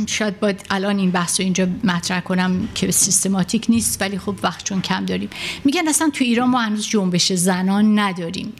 شاید 0.06 0.40
باید 0.40 0.66
الان 0.70 0.98
این 0.98 1.10
بحث 1.10 1.40
رو 1.40 1.44
اینجا 1.44 1.68
مطرح 1.84 2.20
کنم 2.20 2.68
که 2.74 2.90
سیستماتیک 2.90 3.66
نیست 3.68 4.02
ولی 4.02 4.18
خب 4.18 4.34
وقت 4.42 4.64
چون 4.64 4.80
کم 4.80 5.04
داریم. 5.04 5.30
میگن 5.64 5.88
اصلا 5.88 6.10
تو 6.12 6.24
ایران 6.24 6.48
ما 6.48 6.58
هنوز 6.58 6.88
جنبش 6.88 7.32
زنان 7.32 7.98
نداریم. 7.98 8.52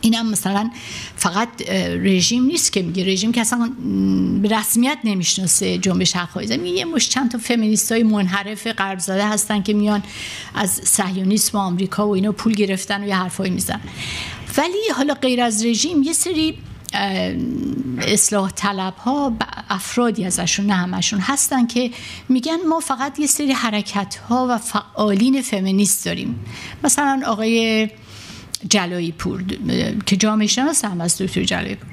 اینم 0.00 0.30
مثلا 0.30 0.70
فقط 1.16 1.48
رژیم 2.02 2.44
نیست 2.44 2.72
که 2.72 2.82
میگه. 2.82 3.04
رژیم 3.04 3.32
که 3.32 3.40
اصلا 3.40 3.72
به 4.42 4.48
رسمیت 4.48 4.98
نمی‌شناسه 5.04 5.78
جنبش 5.78 6.16
حقوق 6.16 6.44
زن. 6.44 6.66
یه 6.66 6.84
مش 6.84 7.08
چند 7.08 7.30
تا 7.30 7.38
فمینیست 7.38 7.92
های 7.92 8.02
منحرف 8.02 8.66
غرب 8.66 8.98
هستن 9.08 9.62
که 9.62 9.74
میان 9.74 10.02
از 10.54 10.70
صهیونیسم 10.70 11.58
آمریکا 11.58 12.08
و 12.08 12.10
اینا 12.14 12.32
پول 12.32 12.52
گرفتن 12.52 13.04
و 13.04 13.06
یه 13.06 13.16
حرفایی 13.16 13.50
میزن 13.50 13.80
ولی 14.58 14.88
حالا 14.96 15.14
غیر 15.14 15.40
از 15.40 15.64
رژیم 15.64 16.02
یه 16.02 16.12
سری 16.12 16.58
اصلاح 17.98 18.50
طلب 18.50 18.94
ها 18.96 19.32
افرادی 19.70 20.24
ازشون 20.24 20.66
نه 20.66 20.74
همشون 20.74 21.20
هستن 21.20 21.66
که 21.66 21.90
میگن 22.28 22.56
ما 22.68 22.80
فقط 22.80 23.18
یه 23.20 23.26
سری 23.26 23.52
حرکت 23.52 24.16
ها 24.28 24.46
و 24.50 24.58
فعالین 24.58 25.42
فمینیست 25.42 26.04
داریم. 26.04 26.44
مثلا 26.84 27.22
آقای 27.26 27.88
جلایی 28.68 29.12
پور 29.12 29.44
که 30.06 30.16
جامعه 30.16 30.46
شناس 30.46 30.84
هم 30.84 31.00
از 31.00 31.22
دکتر 31.22 31.44
جلایی 31.44 31.74
پور 31.74 31.88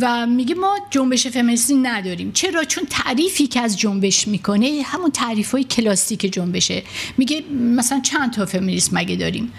و 0.00 0.26
میگه 0.26 0.54
ما 0.54 0.78
جنبش 0.90 1.26
فمینیستی 1.26 1.74
نداریم. 1.74 2.32
چرا؟ 2.32 2.64
چون 2.64 2.84
تعریفی 2.90 3.46
که 3.46 3.60
از 3.60 3.78
جنبش 3.78 4.28
می‌کنه 4.28 4.82
همون 4.84 5.10
تعریف 5.10 5.52
های 5.52 5.64
کلاسیک 5.64 6.32
جنبشه. 6.32 6.82
میگه 7.18 7.42
مثلا 7.50 8.00
چند 8.00 8.32
تا 8.32 8.46
فمینیست 8.46 8.90
مگه 8.92 9.16
داریم؟ 9.16 9.52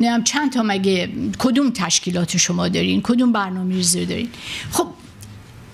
نه 0.00 0.22
چند 0.24 0.52
تا 0.52 0.62
مگه 0.62 1.08
کدوم 1.38 1.70
تشکیلات 1.70 2.36
شما 2.36 2.68
دارین؟ 2.68 3.02
کدوم 3.02 3.32
برنامه 3.32 3.74
ریزی 3.74 4.06
دارین؟ 4.06 4.28
خب 4.72 4.86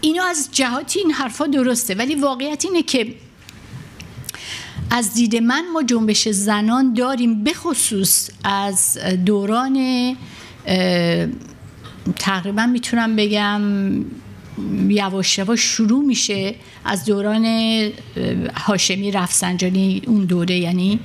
اینا 0.01 0.25
از 0.25 0.49
جهاتی 0.53 0.99
این 0.99 1.11
حرفا 1.11 1.47
درسته 1.47 1.95
ولی 1.95 2.15
واقعیت 2.15 2.65
اینه 2.65 2.83
که 2.83 3.15
از 4.91 5.15
دید 5.15 5.37
من 5.37 5.65
ما 5.73 5.83
جنبش 5.83 6.29
زنان 6.29 6.95
داریم 6.95 7.45
بخصوص 7.45 8.31
از 8.45 8.99
دوران 9.27 10.17
تقریبا 12.19 12.67
می‌تونم 12.67 13.17
بگم 13.17 13.61
یواش 14.89 15.39
یواش 15.39 15.61
شروع 15.61 16.05
میشه 16.05 16.55
از 16.85 17.05
دوران 17.05 17.47
هاشمی 18.57 19.11
رفسنجانی 19.11 20.03
اون 20.07 20.25
دوره 20.25 20.59
یعنی 20.59 21.01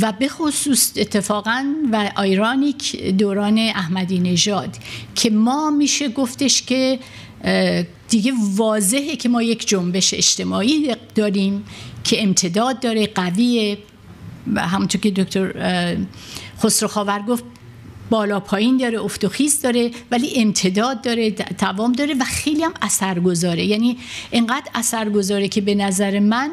و 0.00 0.12
به 0.12 0.28
خصوص 0.28 0.92
اتفاقا 0.96 1.64
و 1.92 2.10
آیرانیک 2.16 3.04
دوران 3.04 3.58
احمدی 3.58 4.18
نژاد 4.18 4.76
که 5.14 5.30
ما 5.30 5.70
میشه 5.70 6.08
گفتش 6.08 6.62
که 6.62 6.98
دیگه 8.08 8.32
واضحه 8.54 9.16
که 9.16 9.28
ما 9.28 9.42
یک 9.42 9.68
جنبش 9.68 10.14
اجتماعی 10.14 10.94
داریم 11.14 11.64
که 12.06 12.22
امتداد 12.22 12.80
داره 12.80 13.06
قویه 13.06 13.78
همونطور 14.56 15.00
که 15.00 15.10
دکتر 15.10 15.52
خسرو 16.62 16.88
خاور 16.88 17.22
گفت 17.28 17.44
بالا 18.10 18.40
پایین 18.40 18.76
داره 18.76 19.00
افت 19.00 19.24
و 19.24 19.28
خیز 19.28 19.62
داره 19.62 19.90
ولی 20.10 20.32
امتداد 20.36 21.02
داره 21.02 21.30
توام 21.30 21.92
داره 21.92 22.14
و 22.14 22.24
خیلی 22.24 22.64
هم 22.64 22.74
اثرگذاره. 22.82 23.64
یعنی 23.64 23.98
انقدر 24.32 24.70
اثرگذاره 24.74 25.48
که 25.48 25.60
به 25.60 25.74
نظر 25.74 26.18
من 26.18 26.50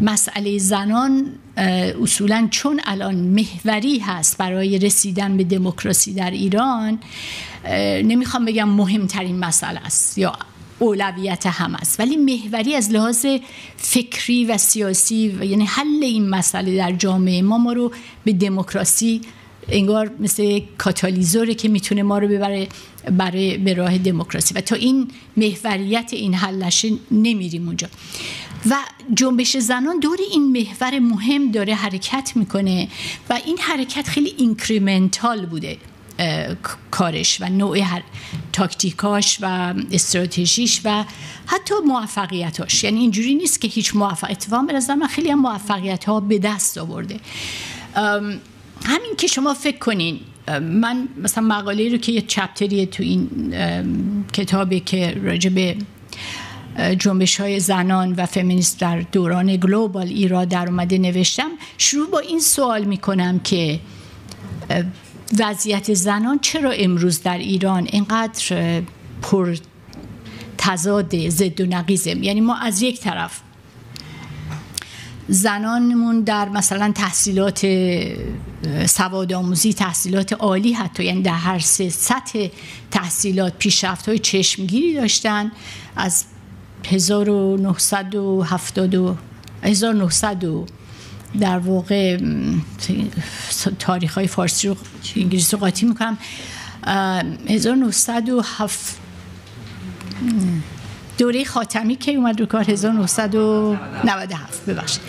مسئله 0.00 0.58
زنان 0.58 1.26
اصولا 2.02 2.48
چون 2.50 2.80
الان 2.84 3.14
محوری 3.14 3.98
هست 3.98 4.38
برای 4.38 4.78
رسیدن 4.78 5.36
به 5.36 5.44
دموکراسی 5.44 6.12
در 6.12 6.30
ایران 6.30 6.98
نمی‌خوام 8.04 8.44
بگم 8.44 8.68
مهمترین 8.68 9.38
مسئله 9.38 9.80
است 9.80 10.18
یا 10.18 10.32
اولویت 10.80 11.46
هم 11.46 11.74
است. 11.74 12.00
ولی 12.00 12.16
محوری 12.16 12.74
از 12.74 12.90
لحاظ 12.90 13.26
فکری 13.76 14.44
و 14.44 14.58
سیاسی 14.58 15.28
و 15.28 15.44
یعنی 15.44 15.64
حل 15.64 16.02
این 16.02 16.28
مسئله 16.28 16.76
در 16.76 16.92
جامعه 16.92 17.42
ما 17.42 17.58
ما 17.58 17.72
رو 17.72 17.92
به 18.24 18.32
دموکراسی 18.32 19.20
انگار 19.68 20.10
مثل 20.20 20.60
کاتالیزوره 20.78 21.54
که 21.54 21.68
می‌تونه 21.68 22.02
ما 22.02 22.18
رو 22.18 22.28
ببره 22.28 22.68
برای 23.10 23.58
به 23.58 23.74
راه 23.74 23.98
دموکراسی. 23.98 24.54
و 24.54 24.60
تا 24.60 24.76
این 24.76 25.08
محوریت 25.36 26.10
این 26.12 26.34
حلشه 26.34 26.90
نمیریم 27.10 27.66
اونجا. 27.66 27.88
و 28.70 28.76
جنبش 29.14 29.56
زنان 29.56 30.00
دور 30.00 30.18
این 30.30 30.52
محور 30.52 30.98
مهم 30.98 31.50
داره 31.50 31.74
حرکت 31.74 32.32
می‌کنه. 32.34 32.88
و 33.30 33.38
این 33.44 33.58
حرکت 33.58 34.08
خیلی 34.08 34.34
incremental 34.38 35.46
بوده. 35.46 35.76
کارش 36.90 37.40
و 37.40 37.48
نوع 37.48 37.78
تاکتیکاش 38.52 39.38
و 39.42 39.74
استراتژیش 39.92 40.80
و 40.84 41.04
حتی 41.46 41.74
موفقیتاش. 41.86 42.84
یعنی 42.84 43.00
اینجوری 43.00 43.34
نیست 43.34 43.60
که 43.60 43.68
هیچ 43.68 43.96
موفقیت 43.96 44.36
اتفاق 44.36 44.66
به 44.66 44.94
من 44.94 45.06
خیلی 45.06 45.30
هم 45.30 45.40
موفقیت 45.40 46.04
ها 46.04 46.20
به 46.20 46.38
دست 46.38 46.78
آورده. 46.78 47.20
همین 48.84 49.16
که 49.18 49.26
شما 49.26 49.54
فکر 49.54 49.78
کنین 49.78 50.20
من 50.60 51.08
مثلا 51.16 51.44
مقاله 51.44 51.88
رو 51.88 51.96
که 51.96 52.12
یه 52.12 52.20
چپتریه 52.20 52.86
تو 52.86 53.02
این 53.02 53.28
کتابی 54.32 54.80
که 54.80 55.20
راجع 55.22 55.50
به 55.50 55.76
جنبش 56.98 57.40
های 57.40 57.60
زنان 57.60 58.12
و 58.12 58.26
فمینیست 58.26 58.80
در 58.80 59.00
دوران 59.00 59.56
گلوبال 59.56 60.06
ایرا 60.06 60.44
در 60.44 60.68
اومده 60.68 60.98
نوشتم 60.98 61.50
شروع 61.78 62.10
با 62.10 62.18
این 62.18 62.40
سوال 62.40 62.84
می‌کنم 62.84 63.38
که 63.38 63.80
وضعیت 65.38 65.94
زنان 65.94 66.38
چرا 66.38 66.70
امروز 66.70 67.22
در 67.22 67.38
ایران 67.38 67.88
اینقدر 67.92 68.82
پر 69.22 69.56
تضاد 70.58 71.28
ضد 71.28 71.60
و 71.60 71.66
نقیزه؟ 71.66 72.10
یعنی 72.10 72.40
ما 72.40 72.56
از 72.56 72.82
یک 72.82 73.00
طرف 73.00 73.40
زنانمون 75.28 76.20
در 76.20 76.48
مثلا 76.48 76.92
تحصیلات 76.94 77.66
سواد 78.86 79.32
آموزی 79.32 79.74
تحصیلات 79.74 80.32
عالی 80.32 80.72
حتی 80.72 81.04
یعنی 81.04 81.22
در 81.22 81.34
هر 81.34 81.58
سه 81.58 81.88
سطح 81.88 82.48
تحصیلات 82.90 83.52
پیشرفت 83.58 84.08
های 84.08 84.18
چشمگیری 84.18 84.94
داشتن. 84.94 85.52
از 85.96 86.24
1970 86.86 89.18
1900 89.62 90.44
در 91.40 91.58
واقع 91.58 92.18
تاریخ 93.78 94.14
های 94.14 94.26
فارسی 94.26 94.68
رو 94.68 94.76
انگلیسی 95.16 95.52
رو 95.52 95.58
قاطی 95.58 95.86
می‌کنم 95.86 96.18
1907 97.48 98.98
دوره 101.18 101.44
خاتمی 101.44 101.96
که 101.96 102.12
اومد 102.12 102.40
رو 102.40 102.46
کار 102.46 102.70
1997 102.70 104.66
ببخشید. 104.66 105.00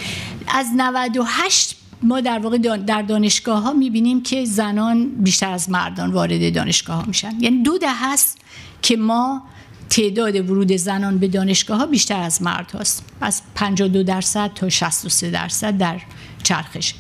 از 0.48 0.68
98 0.76 1.76
ما 2.04 2.22
در 2.22 2.40
واقع 2.40 2.58
در 2.78 3.02
دانشگاه 3.02 3.64
ها 3.64 3.74
می‌بینیم 3.74 4.24
که 4.24 4.46
زنان 4.46 5.10
بیشتر 5.10 5.52
از 5.52 5.70
مردان 5.70 6.12
وارد 6.12 6.56
دانشگاه 6.56 6.96
ها 6.96 7.04
میشن. 7.08 7.34
یعنی 7.40 7.64
دو 7.64 7.78
ده 7.78 7.94
هست 7.94 8.38
که 8.82 8.98
ما 8.98 9.44
تعداد 9.92 10.50
ورود 10.50 10.76
زنان 10.76 11.18
به 11.18 11.28
دانشگاه 11.28 11.78
ها 11.78 11.86
بیشتر 11.86 12.20
از 12.22 12.42
مرد 12.42 12.72
هست 12.72 13.06
از 13.22 13.42
52 13.56 14.04
درصد 14.04 14.52
تا 14.56 14.70
63 14.70 15.32
درصد 15.32 15.78
در 15.78 16.02
چرخش. 16.44 16.94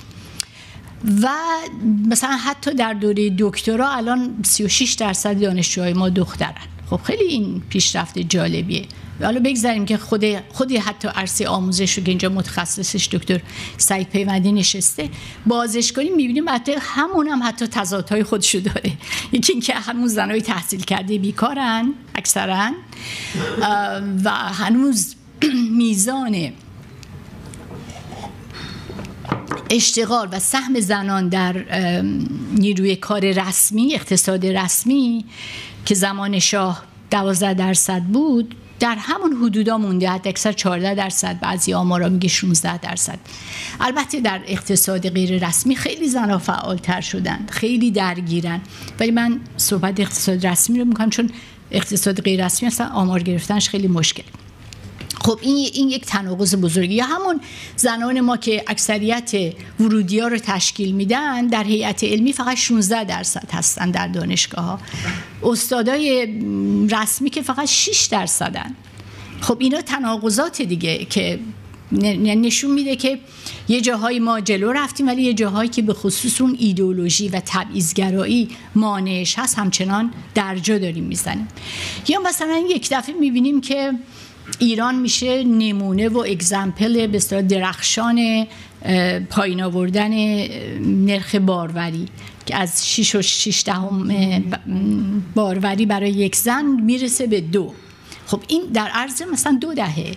و 1.22 1.28
مثلا 2.08 2.30
حتی 2.30 2.74
در 2.74 2.94
دوره 2.94 3.36
دکترا 3.40 3.92
الان 3.92 4.36
36 4.44 4.94
درصد 4.94 5.42
دانشجوهای 5.42 5.94
ما 5.94 6.10
دخترن. 6.10 6.54
خب 6.90 7.00
خیلی 7.04 7.24
این 7.24 7.62
پیشرفت 7.70 8.20
جالبیه. 8.20 8.86
حالا 9.24 9.40
بگذاریم 9.40 9.86
که 9.86 9.98
خود 9.98 10.26
خودی 10.50 10.78
حتی 10.78 11.08
عرصه 11.08 11.48
آموزش 11.48 11.98
رو 11.98 12.04
اینجا 12.08 12.30
متخصصش 12.30 13.08
دکتر 13.08 13.42
سعید 13.78 14.10
پیوندی 14.10 14.52
نشسته 14.52 15.10
بازش 15.46 15.92
کنیم 15.92 16.16
می‌بینیم 16.16 16.50
حتی 16.50 16.76
همون 16.80 17.28
هم 17.28 17.44
حتی 17.44 17.68
تضادهای 17.68 18.24
خودشو 18.24 18.60
داره. 18.60 18.92
یکی 19.32 19.54
اینکه 19.54 19.74
همون 19.74 20.08
زنای 20.08 20.42
تحصیل 20.42 20.82
کرده 20.82 21.18
بیکارن 21.18 21.94
اکثرا 22.16 22.72
و 24.24 24.30
هنوز 24.32 25.16
میزان 25.78 26.52
اشتغال 29.70 30.28
و 30.32 30.40
سهم 30.40 30.80
زنان 30.80 31.30
در 31.30 31.66
نیروی 32.58 32.96
کار 32.96 33.32
رسمی 33.32 33.96
اقتصاد 33.96 34.46
رسمی 34.46 35.26
که 35.86 35.96
زمان 35.96 36.40
شاه 36.40 36.84
12 37.12 37.54
درصد 37.54 38.02
بود 38.02 38.56
در 38.82 38.96
همون 39.00 39.34
حدودا 39.34 39.78
مونده 39.78 40.10
حد 40.10 40.28
اکثر 40.28 40.52
14 40.52 40.96
درصد. 40.96 41.40
بعضی 41.40 41.74
آمارا 41.74 42.10
میگه 42.10 42.30
16 42.30 42.78
درصد. 42.78 43.20
البته 43.80 44.20
در 44.20 44.42
اقتصاد 44.46 45.10
غیر 45.10 45.48
رسمی 45.48 45.76
خیلی 45.76 46.08
زنها 46.08 46.38
فعالتر 46.38 47.02
شدن 47.02 47.46
خیلی 47.50 47.92
درگیرن 47.92 48.62
ولی 49.00 49.12
من 49.12 49.40
صحبت 49.58 50.00
اقتصاد 50.00 50.48
رسمی 50.48 50.80
رو 50.80 50.86
می‌کنم 50.86 51.10
چون 51.10 51.30
اقتصاد 51.72 52.22
غیر 52.22 52.46
رسمی 52.46 52.68
اصلا 52.68 52.88
آمار 52.88 53.24
گرفتنش 53.24 53.70
خیلی 53.70 53.88
مشکل. 53.88 54.24
خب 55.24 55.40
این 55.42 55.70
این 55.74 55.90
یک 55.90 56.06
تناقض 56.06 56.56
بزرگی. 56.56 56.94
یا 56.94 57.06
همون 57.06 57.42
زنان 57.76 58.22
ما 58.22 58.38
که 58.38 58.64
اکثریت 58.68 59.32
ورودی 59.80 60.20
ها 60.20 60.28
رو 60.28 60.38
تشکیل 60.38 60.92
میدن 60.92 61.48
در 61.48 61.64
هیئت 61.64 62.04
علمی 62.04 62.34
فقط 62.34 62.58
16 62.58 63.04
درصد 63.04 63.50
هستن 63.54 63.92
در 63.92 64.08
دانشگاه 64.08 64.66
ها. 64.66 64.80
استادای 65.44 66.40
رسمی 66.92 67.30
که 67.30 67.42
فقط 67.42 67.66
6 67.66 68.08
درصدن. 68.12 68.76
خب 69.42 69.58
اینا 69.60 69.82
تناقضات 69.82 70.62
دیگه 70.62 71.06
که 71.06 71.40
نشون 71.92 72.72
میده 72.72 72.96
که 72.96 73.20
یه 73.68 73.82
جاهایی 73.82 74.20
ما 74.20 74.40
جلو 74.40 74.72
رفتیم 74.72 75.08
ولی 75.08 75.22
یه 75.24 75.34
جاهایی 75.34 75.70
که 75.70 75.82
به 75.82 75.94
خصوص 75.94 76.42
اون 76.42 76.56
ایدولوژی 76.60 77.30
و 77.30 77.42
تبعیضگرایی 77.46 78.50
مانعش 78.76 79.40
هست 79.40 79.60
همچنان 79.60 80.14
درجا 80.36 80.78
داریم 80.78 81.04
می‌زنیم. 81.04 81.48
یا 82.08 82.20
مثلا 82.20 82.64
یک 82.70 82.90
دفعه 82.92 83.16
می‌بینیم 83.16 83.62
که 83.62 83.94
ایران 84.60 84.96
میشه 84.96 85.44
نمونه 85.44 86.10
و 86.10 86.18
اگزمپل 86.18 87.08
به 87.08 87.42
درخشان 87.42 88.48
پایین 89.30 89.62
آوردن 89.62 90.12
نرخ 90.80 91.36
باروری. 91.36 92.08
که 92.46 92.56
از 92.56 92.88
6 92.88 93.16
و 93.16 93.22
6 93.22 93.64
دهم 93.66 94.12
باروری 95.36 95.86
برای 95.86 96.10
یک 96.10 96.36
زن 96.36 96.66
می‌رسه 96.66 97.28
به 97.28 97.42
دو. 97.42 97.74
خب 98.28 98.42
این 98.48 98.62
در 98.74 98.88
عرض 98.88 99.22
مثلا 99.22 99.58
دو 99.62 99.74
دهه. 99.74 100.16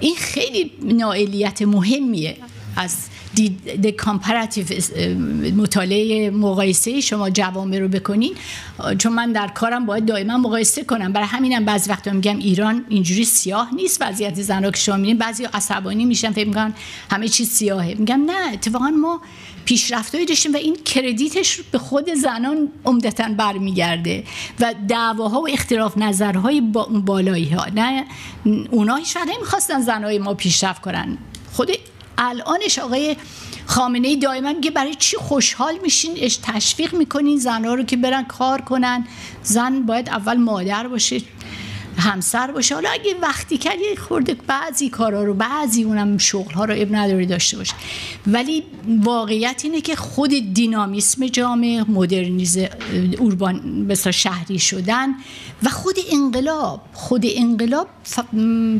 این 0.00 0.16
خیلی 0.16 0.72
ناعلیت 0.82 1.62
مهمیه 1.62 2.36
از 2.76 2.96
دید 3.34 3.86
کامپراتیو 3.86 4.66
مطالعه 5.56 6.30
مقایسه 6.30 7.00
شما 7.00 7.30
جوامع 7.30 7.78
رو 7.78 7.88
بکنین. 7.88 8.34
چون 8.98 9.12
من 9.12 9.32
در 9.32 9.48
کارم 9.48 9.86
باید 9.86 10.04
دائما 10.04 10.36
مقایسه 10.38 10.84
کنم. 10.84 11.12
برای 11.12 11.26
همینم 11.26 11.64
بعضی 11.64 11.90
وقتا 11.90 12.12
میگم 12.12 12.38
ایران 12.38 12.84
اینجوری 12.88 13.24
سیاه 13.24 13.74
نیست. 13.74 14.02
وضعیت 14.02 14.42
زن 14.42 14.64
رو 14.64 14.70
که 14.70 14.76
شما 14.76 14.96
می‌بینید 14.96 15.18
بعضی 15.18 15.44
عصبانی 15.44 16.04
میشن 16.04 16.30
فکر 16.32 16.48
می‌کنن 16.48 16.74
همه 17.10 17.28
چیز 17.28 17.48
سیاهه. 17.48 17.94
میگم 17.98 18.24
نه 18.26 18.52
اتفاقا 18.52 18.88
ما 18.88 19.20
پیشرفتایی 19.64 20.26
داشتیم 20.26 20.52
و 20.52 20.56
این 20.56 20.76
کردیتش 20.84 21.60
به 21.72 21.78
خود 21.78 22.14
زنان 22.14 22.68
عمدتا 22.84 23.28
برمیگرده 23.28 24.24
و 24.60 24.74
دعواها 24.88 25.40
و 25.40 25.48
اختلاف 25.48 25.98
نظرهای 25.98 26.60
با 26.60 26.82
بالایی 26.84 27.48
ها 27.48 27.66
نه 27.74 28.04
اونا 28.70 28.96
هیچ 28.96 29.16
وقت 29.16 29.28
نمی‌خواستن 29.36 29.80
زنهای 29.80 30.18
ما 30.18 30.34
پیشرفت 30.34 30.82
کنن. 30.82 31.18
خود 31.52 31.70
الانش 32.20 32.78
آقای 32.78 33.16
خامنه 33.66 34.08
ای 34.08 34.16
دائما 34.16 34.52
میگه 34.52 34.70
برای 34.70 34.94
چی 34.94 35.16
خوشحال 35.16 35.78
میشین؟ 35.82 36.28
تشویق 36.42 36.94
می‌کنین 36.94 37.38
زنها 37.38 37.74
رو 37.74 37.82
که 37.82 37.96
برن 37.96 38.24
کار 38.24 38.60
کنن. 38.60 39.06
زن 39.42 39.82
باید 39.82 40.08
اول 40.08 40.36
مادر 40.36 40.88
باشه. 40.88 41.20
همسر 41.98 42.50
باشه. 42.50 42.74
حالا 42.74 42.90
اگه 42.90 43.14
وقتی 43.22 43.58
کرد 43.58 43.80
یه 43.80 43.96
خورده 43.96 44.36
بعضی 44.46 44.88
کارا 44.88 45.24
رو 45.24 45.34
بعضی 45.34 45.82
اونم 45.82 46.18
شغل 46.18 46.54
ها 46.54 46.64
رو 46.64 46.74
اب 46.76 46.94
نداره 46.94 47.26
داشته 47.26 47.56
باشه 47.56 47.74
ولی 48.26 48.62
واقعیت 49.02 49.60
اینه 49.64 49.80
که 49.80 49.96
خود 49.96 50.30
دینامیسم 50.54 51.26
جامعه 51.26 51.90
مدرنیز 51.90 52.58
اوربان 53.18 53.86
بسا 53.86 54.10
شهری 54.10 54.58
شدن 54.58 55.08
و 55.62 55.68
خود 55.68 55.96
انقلاب 56.12 56.80
خود 56.92 57.24
انقلاب 57.28 57.88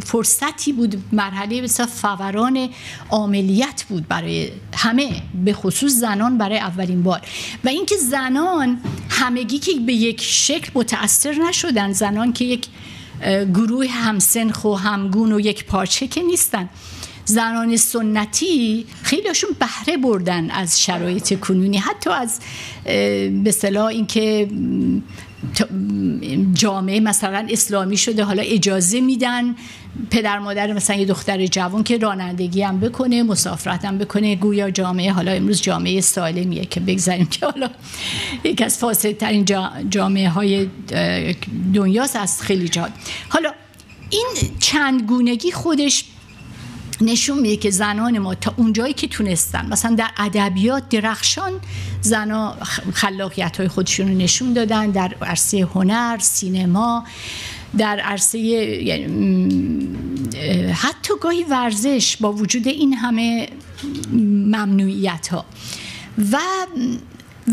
فرصتی 0.04 0.72
بود 0.72 1.02
مرحله 1.12 1.62
بسا 1.62 1.86
فوران 1.86 2.68
عاملیت 3.10 3.84
بود 3.88 4.08
برای 4.08 4.50
همه 4.74 5.22
به 5.44 5.52
خصوص 5.52 5.92
زنان 5.92 6.38
برای 6.38 6.58
اولین 6.58 7.02
بار. 7.02 7.20
و 7.64 7.68
اینکه 7.68 7.96
زنان 7.96 8.80
همگی 9.10 9.58
که 9.58 9.72
به 9.86 9.92
یک 9.92 10.22
شکل 10.22 10.70
متاثر 10.74 11.34
نشدن 11.48 11.92
زنان 11.92 12.32
که 12.32 12.44
یک 12.44 12.66
گروه 13.54 13.86
همسنخ 13.86 14.64
و 14.64 14.74
همگون 14.74 15.32
و 15.32 15.40
یک 15.40 15.64
پارچه 15.64 16.06
که 16.06 16.22
نیستن. 16.22 16.68
زنان 17.24 17.76
سنتی 17.76 18.86
خیلیشون 19.02 19.50
بهره 19.58 19.96
بردن 19.96 20.50
از 20.50 20.82
شرایط 20.82 21.40
کنونی. 21.40 21.78
حتی 21.78 22.10
از 22.10 22.40
به 23.44 23.52
اینکه 23.86 24.48
جامعه 26.52 27.00
مثلا 27.00 27.46
اسلامی 27.50 27.96
شده 27.96 28.24
حالا 28.24 28.42
اجازه 28.42 29.00
میدن 29.00 29.54
پدر 30.10 30.38
مادر 30.38 30.72
مثلا 30.72 30.96
یه 30.96 31.04
دختر 31.04 31.46
جوان 31.46 31.82
که 31.84 31.98
رانندگی 31.98 32.62
هم 32.62 32.80
بکنه 32.80 33.22
مسافرت 33.22 33.84
هم 33.84 33.98
بکنه. 33.98 34.36
گویا 34.36 34.70
جامعه 34.70 35.12
حالا 35.12 35.32
امروز 35.32 35.62
جامعه 35.62 36.00
سالمیه 36.00 36.64
که 36.64 36.80
بگذاریم 36.80 37.26
که 37.26 37.46
حالا 37.46 37.70
یک 38.44 38.62
از 38.62 38.78
فاسد 38.78 39.12
ترین 39.12 39.44
جامعه 39.90 40.28
های 40.28 40.68
دنیاست 41.74 42.16
از 42.16 42.42
خیلی 42.42 42.68
جاد 42.68 42.92
حالا 43.28 43.52
این 44.10 44.26
چند 44.58 45.02
گونگی 45.02 45.52
خودش 45.52 46.04
نشون 47.00 47.38
میده 47.38 47.56
که 47.56 47.70
زنان 47.70 48.18
ما 48.18 48.34
تا 48.34 48.54
اونجایی 48.56 48.94
که 48.94 49.08
تونستن 49.08 49.66
مثلا 49.66 49.94
در 49.94 50.10
ادبیات 50.16 50.88
درخشان 50.88 51.52
زنا 52.00 52.56
خلاقیت 52.92 53.56
های 53.56 53.68
خودشون 53.68 54.08
رو 54.08 54.14
نشون 54.14 54.52
دادن 54.52 54.90
در 54.90 55.14
عرصه 55.22 55.68
هنر 55.74 56.18
سینما 56.18 57.04
در 57.78 58.00
عرصه 58.00 58.38
یعنی، 58.38 59.88
حتی 60.72 61.14
گاهی 61.20 61.44
ورزش 61.44 62.16
با 62.16 62.32
وجود 62.32 62.68
این 62.68 62.92
همه 62.92 63.48
ممنوعیت 64.12 65.28
ها 65.28 65.44
و 66.32 66.38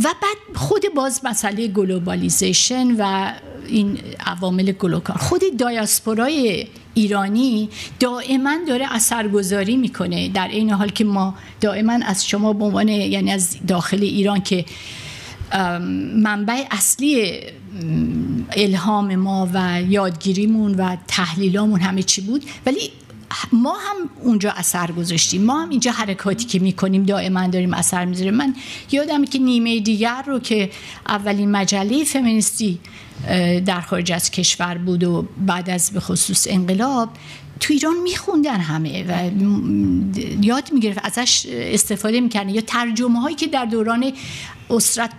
و 0.03 0.13
بعد 0.21 0.55
خود 0.55 0.83
باز 0.95 1.21
مسئله 1.23 1.67
globalization 1.67 2.95
و 2.99 3.33
این 3.67 3.99
عوامل 4.25 4.71
glocal. 4.71 5.17
خود 5.17 5.41
diaspora 5.59 6.55
ی 6.55 6.67
ایرانی 6.97 7.69
دائما 7.99 8.57
داره 8.67 8.95
اثرگذاری 8.95 9.77
می‌کنه 9.77 10.29
در 10.29 10.47
این 10.47 10.69
حال 10.69 10.89
که 10.89 11.03
ما 11.03 11.35
دائما 11.61 11.99
از 12.05 12.27
شما 12.27 12.53
به 12.53 12.65
عنوان 12.65 12.87
یعنی 12.87 13.31
از 13.31 13.57
داخل 13.67 14.03
ایران 14.03 14.41
که 14.41 14.65
منبع 16.13 16.63
اصلی 16.71 17.39
الهام 18.51 19.15
ما 19.15 19.49
و 19.53 19.81
یادگیریمون 19.89 20.75
و 20.75 20.97
تحلیلامون 21.07 21.79
همه 21.79 22.03
چی 22.03 22.21
بود 22.21 22.45
ولی 22.65 22.91
ما 23.53 23.73
هم 23.73 24.09
اونجا 24.21 24.51
اثر 24.51 24.91
گذاشتیم. 24.91 25.43
ما 25.43 25.61
هم 25.61 25.69
اینجا 25.69 25.91
حرکاتی 25.91 26.45
که 26.45 26.59
می‌کنیم 26.59 27.03
دائما 27.03 27.47
داریم 27.47 27.73
اثر 27.73 28.05
می‌ذاریم. 28.05 28.33
من 28.33 28.55
یادم 28.91 29.25
که 29.25 29.39
نیمه 29.39 29.79
دیگر 29.79 30.23
رو 30.27 30.39
که 30.39 30.71
اولین 31.07 31.51
مجله 31.51 32.03
فمینیستی 32.03 32.79
در 33.65 33.81
خارج 33.81 34.11
از 34.11 34.31
کشور 34.31 34.77
بود 34.77 35.03
و 35.03 35.27
بعد 35.45 35.69
از 35.69 35.91
به 35.91 35.99
خصوص 35.99 36.47
انقلاب 36.49 37.09
تو 37.59 37.73
ایران 37.73 37.95
میخوندن 38.03 38.59
همه 38.59 39.03
و 39.03 39.31
یاد 40.41 40.73
می‌گرفت 40.73 40.99
ازش 41.03 41.45
استفاده 41.49 42.21
می‌کردن. 42.21 42.49
یا 42.49 42.61
ترجمه 42.61 43.21
هایی 43.21 43.35
که 43.35 43.47
در 43.47 43.65
دوران 43.65 44.13
اسرت 44.69 45.11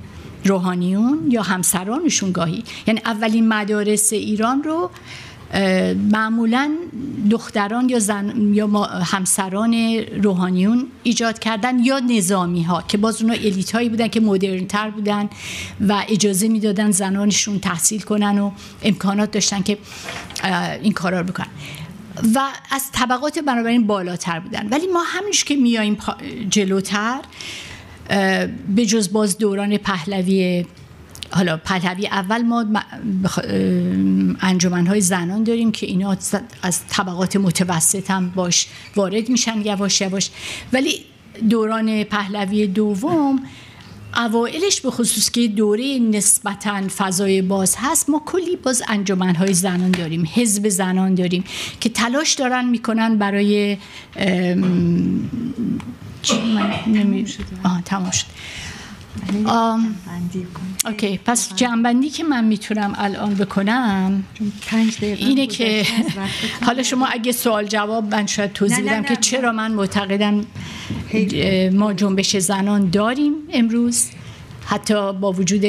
روحانیون 0.45 1.19
یا 1.29 1.41
همسرانشون 1.41 2.31
گاهی. 2.31 2.63
یعنی 2.87 3.01
اولین 3.05 3.47
مدارس 3.47 4.13
ایران 4.13 4.63
رو 4.63 4.89
معمولا 6.11 6.71
دختران 7.31 7.89
یا 7.89 7.99
زن 7.99 8.53
یا 8.53 8.67
همسران 8.83 9.73
روحانیون 10.23 10.87
ایجاد 11.03 11.39
کردن 11.39 11.79
یا 11.79 11.99
نظامی 11.99 12.63
ها 12.63 12.83
که 12.87 12.97
باز 12.97 13.21
اونا 13.21 13.33
الیت 13.33 13.75
هایی 13.75 13.89
بودن 13.89 14.07
که 14.07 14.19
مدرن 14.19 14.67
تر 14.67 14.89
بودن 14.89 15.29
و 15.87 16.03
اجازه 16.09 16.47
می‌دادن 16.47 16.91
زنانشون 16.91 17.59
تحصیل 17.59 18.01
کنن 18.01 18.39
و 18.39 18.51
امکانات 18.83 19.31
داشتن 19.31 19.61
که 19.61 19.77
این 20.83 20.93
کارا 20.93 21.19
رو 21.19 21.27
بکنن. 21.27 21.47
و 22.35 22.49
از 22.71 22.91
طبقات 22.91 23.39
بنابراین 23.39 23.87
بالاتر 23.87 24.39
بودن. 24.39 24.67
ولی 24.69 24.87
ما 24.87 25.03
همینش 25.03 25.43
که 25.43 25.55
میاییم 25.55 25.97
جلوتر 26.49 27.19
به 28.75 28.85
جز 28.85 29.11
باز 29.11 29.37
دوران 29.37 29.77
پهلوی 29.77 30.65
حالا 31.31 31.57
پهلوی 31.57 32.07
اول 32.07 32.41
ما 32.41 32.65
انجمنهای 34.41 35.01
زنان 35.01 35.43
داریم 35.43 35.71
که 35.71 35.85
اینا 35.85 36.17
از 36.61 36.87
طبقات 36.87 37.35
متوسط 37.35 38.11
هم 38.11 38.29
باش 38.29 38.67
وارد 38.95 39.29
میشن 39.29 39.61
یواش 39.61 40.01
یواش. 40.01 40.29
ولی 40.73 41.05
دوران 41.49 42.03
پهلوی 42.03 42.67
دوم 42.67 43.43
اوائلش 44.15 44.81
به 44.81 44.91
خصوص 44.91 45.31
که 45.31 45.47
دوره 45.47 45.99
نسبتا 45.99 46.87
فضای 46.97 47.41
باز 47.41 47.75
هست 47.77 48.09
ما 48.09 48.21
کلی 48.25 48.55
باز 48.55 48.83
انجمنهای 48.87 49.53
زنان 49.53 49.91
داریم 49.91 50.29
حزب 50.33 50.69
زنان 50.69 51.15
داریم 51.15 51.43
که 51.79 51.89
تلاش 51.89 52.33
دارن 52.33 52.65
می‌کنن 52.65 53.17
برای 53.17 53.77
چی؟ 56.21 56.41
من 56.55 56.73
نمی... 56.87 57.25
آه 57.63 57.81
تمام 57.85 58.11
شد 58.11 58.25
اوکی 60.85 61.19
پس 61.25 61.55
جنبندی 61.55 62.09
که 62.09 62.23
من 62.23 62.45
می‌تونم 62.45 62.93
الان 62.97 63.33
بکنم 63.33 64.23
اینه 65.01 65.47
که 65.47 65.85
حالا 66.65 66.83
شما 66.83 67.05
اگه 67.05 67.31
سوال 67.31 67.65
جواب 67.65 68.15
من 68.15 68.25
شاید 68.25 68.53
توضیح 68.53 68.81
بدم 68.81 69.03
که 69.03 69.15
چرا 69.15 69.51
من 69.51 69.71
معتقدم 69.71 70.45
ما 71.73 71.93
جنبش 71.93 72.37
زنان 72.37 72.89
داریم 72.89 73.33
امروز 73.53 74.09
حتی 74.65 75.13
با 75.13 75.31
وجود 75.31 75.63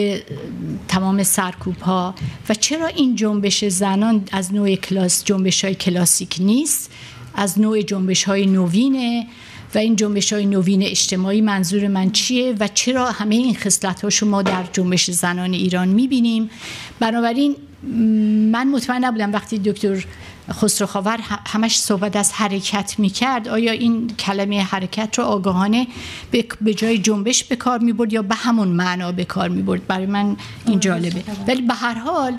تمام 0.88 1.22
سرکوب 1.22 1.80
ها 1.80 2.14
و 2.48 2.54
چرا 2.54 2.86
این 2.86 3.16
جنبش 3.16 3.64
زنان 3.64 4.24
از 4.32 4.54
نوع 4.54 4.74
کلاس 4.74 5.24
جنبش 5.24 5.64
های 5.64 5.74
کلاسیک 5.74 6.36
نیست؟ 6.40 6.90
از 7.34 7.60
نوع 7.60 7.82
جنبش 7.82 8.24
های 8.24 8.46
نوینه 8.46 9.26
و 9.74 9.78
این 9.78 9.96
جنبش 9.96 10.32
های 10.32 10.46
نوین 10.46 10.82
اجتماعی 10.82 11.40
منظور 11.40 11.88
من 11.88 12.10
چیه 12.10 12.54
و 12.60 12.68
چرا 12.68 13.10
همه 13.10 13.34
این 13.34 13.54
خصلت 13.54 14.04
ها 14.04 14.10
شما 14.10 14.42
در 14.42 14.64
جنبش 14.72 15.10
زنان 15.10 15.52
ایران 15.52 15.88
می‌بینیم؟ 15.88 16.50
بنابراین 17.00 17.56
من 18.52 18.68
مطمئن 18.68 19.04
نبودم 19.04 19.32
وقتی 19.32 19.58
دکتر 19.58 20.04
خسرو 20.52 20.86
خاور 20.86 21.18
همش 21.46 21.78
صحبت 21.78 22.16
از 22.16 22.32
حرکت 22.32 22.94
می‌کرد 22.98 23.48
آیا 23.48 23.72
این 23.72 24.10
کلمه 24.18 24.62
حرکت 24.62 25.18
رو 25.18 25.24
آگاهانه 25.24 25.86
به 26.60 26.74
جای 26.74 26.98
جنبش 26.98 27.44
به 27.44 27.56
کار 27.56 27.78
می‌برد 27.78 28.12
یا 28.12 28.22
به 28.22 28.34
همون 28.34 28.68
معنا 28.68 29.12
به 29.12 29.24
کار 29.24 29.48
می‌برد؟ 29.48 29.86
برای 29.86 30.06
من 30.06 30.36
این 30.66 30.80
جالبه. 30.80 31.22
ولی 31.48 31.62
به 31.62 31.74
هر 31.74 31.94
حال 31.94 32.38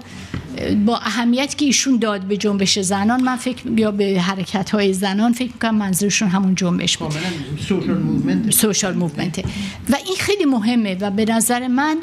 با 0.86 0.98
اهمیت 0.98 1.58
که 1.58 1.66
ایشون 1.66 1.98
داد 1.98 2.22
به 2.22 2.38
جنبش 2.38 2.80
زنان 2.80 3.24
من 3.24 3.36
فکر 3.36 3.68
یا 3.78 3.92
به 3.92 4.22
حرکت 4.22 4.70
های 4.70 4.94
زنان 4.94 5.34
فکر 5.34 5.52
می‌کنم 5.54 5.76
منظورشون 5.76 6.28
همون 6.28 6.56
جنبش 6.56 6.98
بود. 6.98 7.14
social 8.50 8.94
movement 8.94 9.40
و 9.90 9.96
این 10.06 10.16
خیلی 10.20 10.46
مهمه 10.46 10.98
و 11.02 11.12
به 11.12 11.26
نظر 11.26 11.68
من 11.68 11.98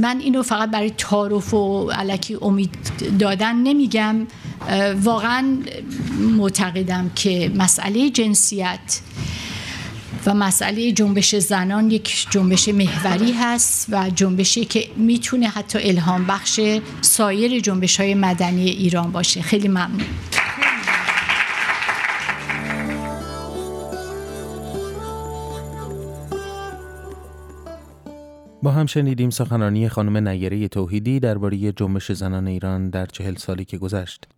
من 0.00 0.18
اینو 0.20 0.42
فقط 0.42 0.70
برای 0.70 0.90
تعارف 0.90 1.54
و 1.54 1.90
علکی 1.90 2.36
امید 2.42 2.70
دادن 3.18 3.56
نمیگم. 3.56 4.16
واقعا 5.02 5.58
معتقدم 6.36 7.10
که 7.14 7.52
مسئله 7.54 8.10
جنسیت 8.10 9.00
و 10.28 10.34
مسئله 10.34 10.92
جنبش 10.92 11.34
زنان 11.34 11.90
یک 11.90 12.26
جنبش 12.30 12.68
محوری 12.68 13.32
هست 13.32 13.86
و 13.90 14.10
جنبشی 14.10 14.64
که 14.64 14.84
می‌تونه 14.96 15.48
حتی 15.48 15.78
الهام 15.82 16.26
بخش 16.26 16.60
سایر 17.00 17.60
جنبش 17.60 18.00
های 18.00 18.14
مدنی 18.14 18.70
ایران 18.70 19.12
باشه 19.12 19.42
خیلی 19.42 19.68
ممنون 19.68 20.06
با 28.62 28.70
هم 28.70 28.86
شنیدیم 28.86 29.30
سخنرانی 29.30 29.88
خانم 29.88 30.28
نیره 30.28 30.68
توحیدی 30.68 31.20
درباره 31.20 31.72
جنبش 31.72 32.12
زنان 32.12 32.46
ایران 32.46 32.90
در 32.90 33.06
چهل 33.06 33.34
سالی 33.36 33.64
که 33.64 33.78
گذشت. 33.78 34.28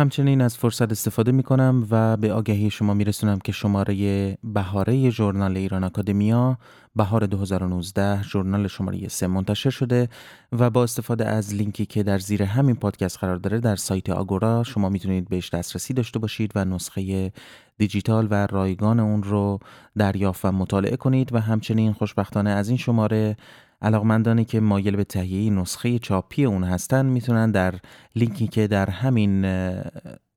همچنین 0.00 0.40
از 0.40 0.56
فرصت 0.56 0.92
استفاده 0.92 1.32
می 1.32 1.42
کنم 1.42 1.86
و 1.90 2.16
به 2.16 2.32
آگهی 2.32 2.70
شما 2.70 2.94
می 2.94 3.04
رسونم 3.04 3.38
که 3.38 3.52
شماره 3.52 4.38
بهاره 4.44 5.10
ژورنال 5.10 5.56
ایران 5.56 5.84
اکادمیا 5.84 6.58
بهار 6.96 7.26
2019 7.26 8.22
ژورنال 8.22 8.68
شماره 8.68 9.08
3 9.08 9.26
منتشر 9.26 9.70
شده 9.70 10.08
و 10.52 10.70
با 10.70 10.82
استفاده 10.82 11.26
از 11.26 11.54
لینکی 11.54 11.86
که 11.86 12.02
در 12.02 12.18
زیر 12.18 12.42
همین 12.42 12.76
پادکست 12.76 13.18
قرار 13.18 13.36
داره 13.36 13.60
در 13.60 13.76
سایت 13.76 14.10
آگورا 14.10 14.62
شما 14.62 14.88
می‌تونید 14.88 15.28
بهش 15.28 15.50
دسترسی 15.50 15.94
داشته 15.94 16.18
باشید 16.18 16.52
و 16.54 16.64
نسخه 16.64 17.32
دیجیتال 17.78 18.28
و 18.30 18.46
رایگان 18.46 19.00
اون 19.00 19.22
رو 19.22 19.58
دریافت 19.98 20.44
و 20.44 20.52
مطالعه 20.52 20.96
کنید 20.96 21.34
و 21.34 21.40
همچنین 21.40 21.92
خوشبختانه 21.92 22.50
از 22.50 22.68
این 22.68 22.78
شماره 22.78 23.36
علاقمندانی 23.82 24.44
که 24.44 24.60
مایل 24.60 24.96
به 24.96 25.04
تهیه 25.04 25.50
نسخه 25.50 25.98
چاپی 25.98 26.44
اون 26.44 26.64
هستن 26.64 27.06
می‌تونن 27.06 27.50
در 27.50 27.74
لینکی 28.16 28.48
که 28.48 28.66
در 28.66 28.90
همین 28.90 29.46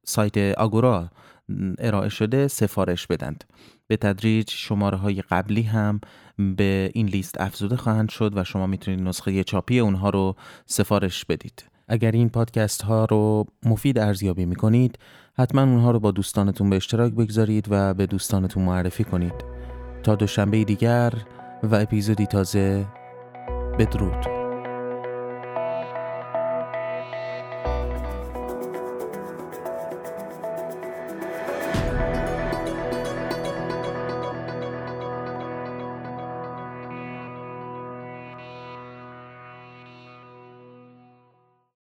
سایت 0.06 0.38
آگورا 0.38 1.10
ارائه 1.78 2.10
شده 2.10 2.48
سفارش 2.48 3.08
بدند. 3.08 3.44
به 3.88 3.98
تدریج 3.98 4.50
شماره 4.50 4.98
های 4.98 5.22
قبلی 5.22 5.62
هم 5.62 6.02
به 6.58 6.92
این 6.94 7.08
لیست 7.08 7.42
افزوده 7.42 7.76
خواهند 7.78 8.10
شد 8.10 8.38
و 8.38 8.44
شما 8.44 8.68
می‌تونید 8.68 9.08
نسخه 9.08 9.44
چاپی 9.44 9.80
اونها 9.80 10.10
رو 10.10 10.36
سفارش 10.66 11.26
بدید. 11.26 11.64
اگر 11.88 12.12
این 12.12 12.30
پادکست 12.30 12.82
ها 12.82 13.06
رو 13.06 13.46
مفید 13.66 14.00
ارزیابی 14.00 14.46
می‌کنید 14.46 15.00
حتما 15.38 15.62
اونها 15.62 15.92
رو 15.92 16.00
با 16.00 16.12
دوستانتون 16.12 16.70
به 16.70 16.76
اشتراک 16.76 17.14
بگذارید 17.14 17.68
و 17.70 17.94
به 17.94 18.06
دوستانتون 18.06 18.64
معرفی 18.64 19.04
کنید. 19.04 19.46
تا 20.04 20.16
دوشنبه 20.16 20.64
دیگر 20.64 21.14
و 21.64 21.76
اپیزودی 21.76 22.26
تازه 22.26 22.86
بدرود. 23.80 24.33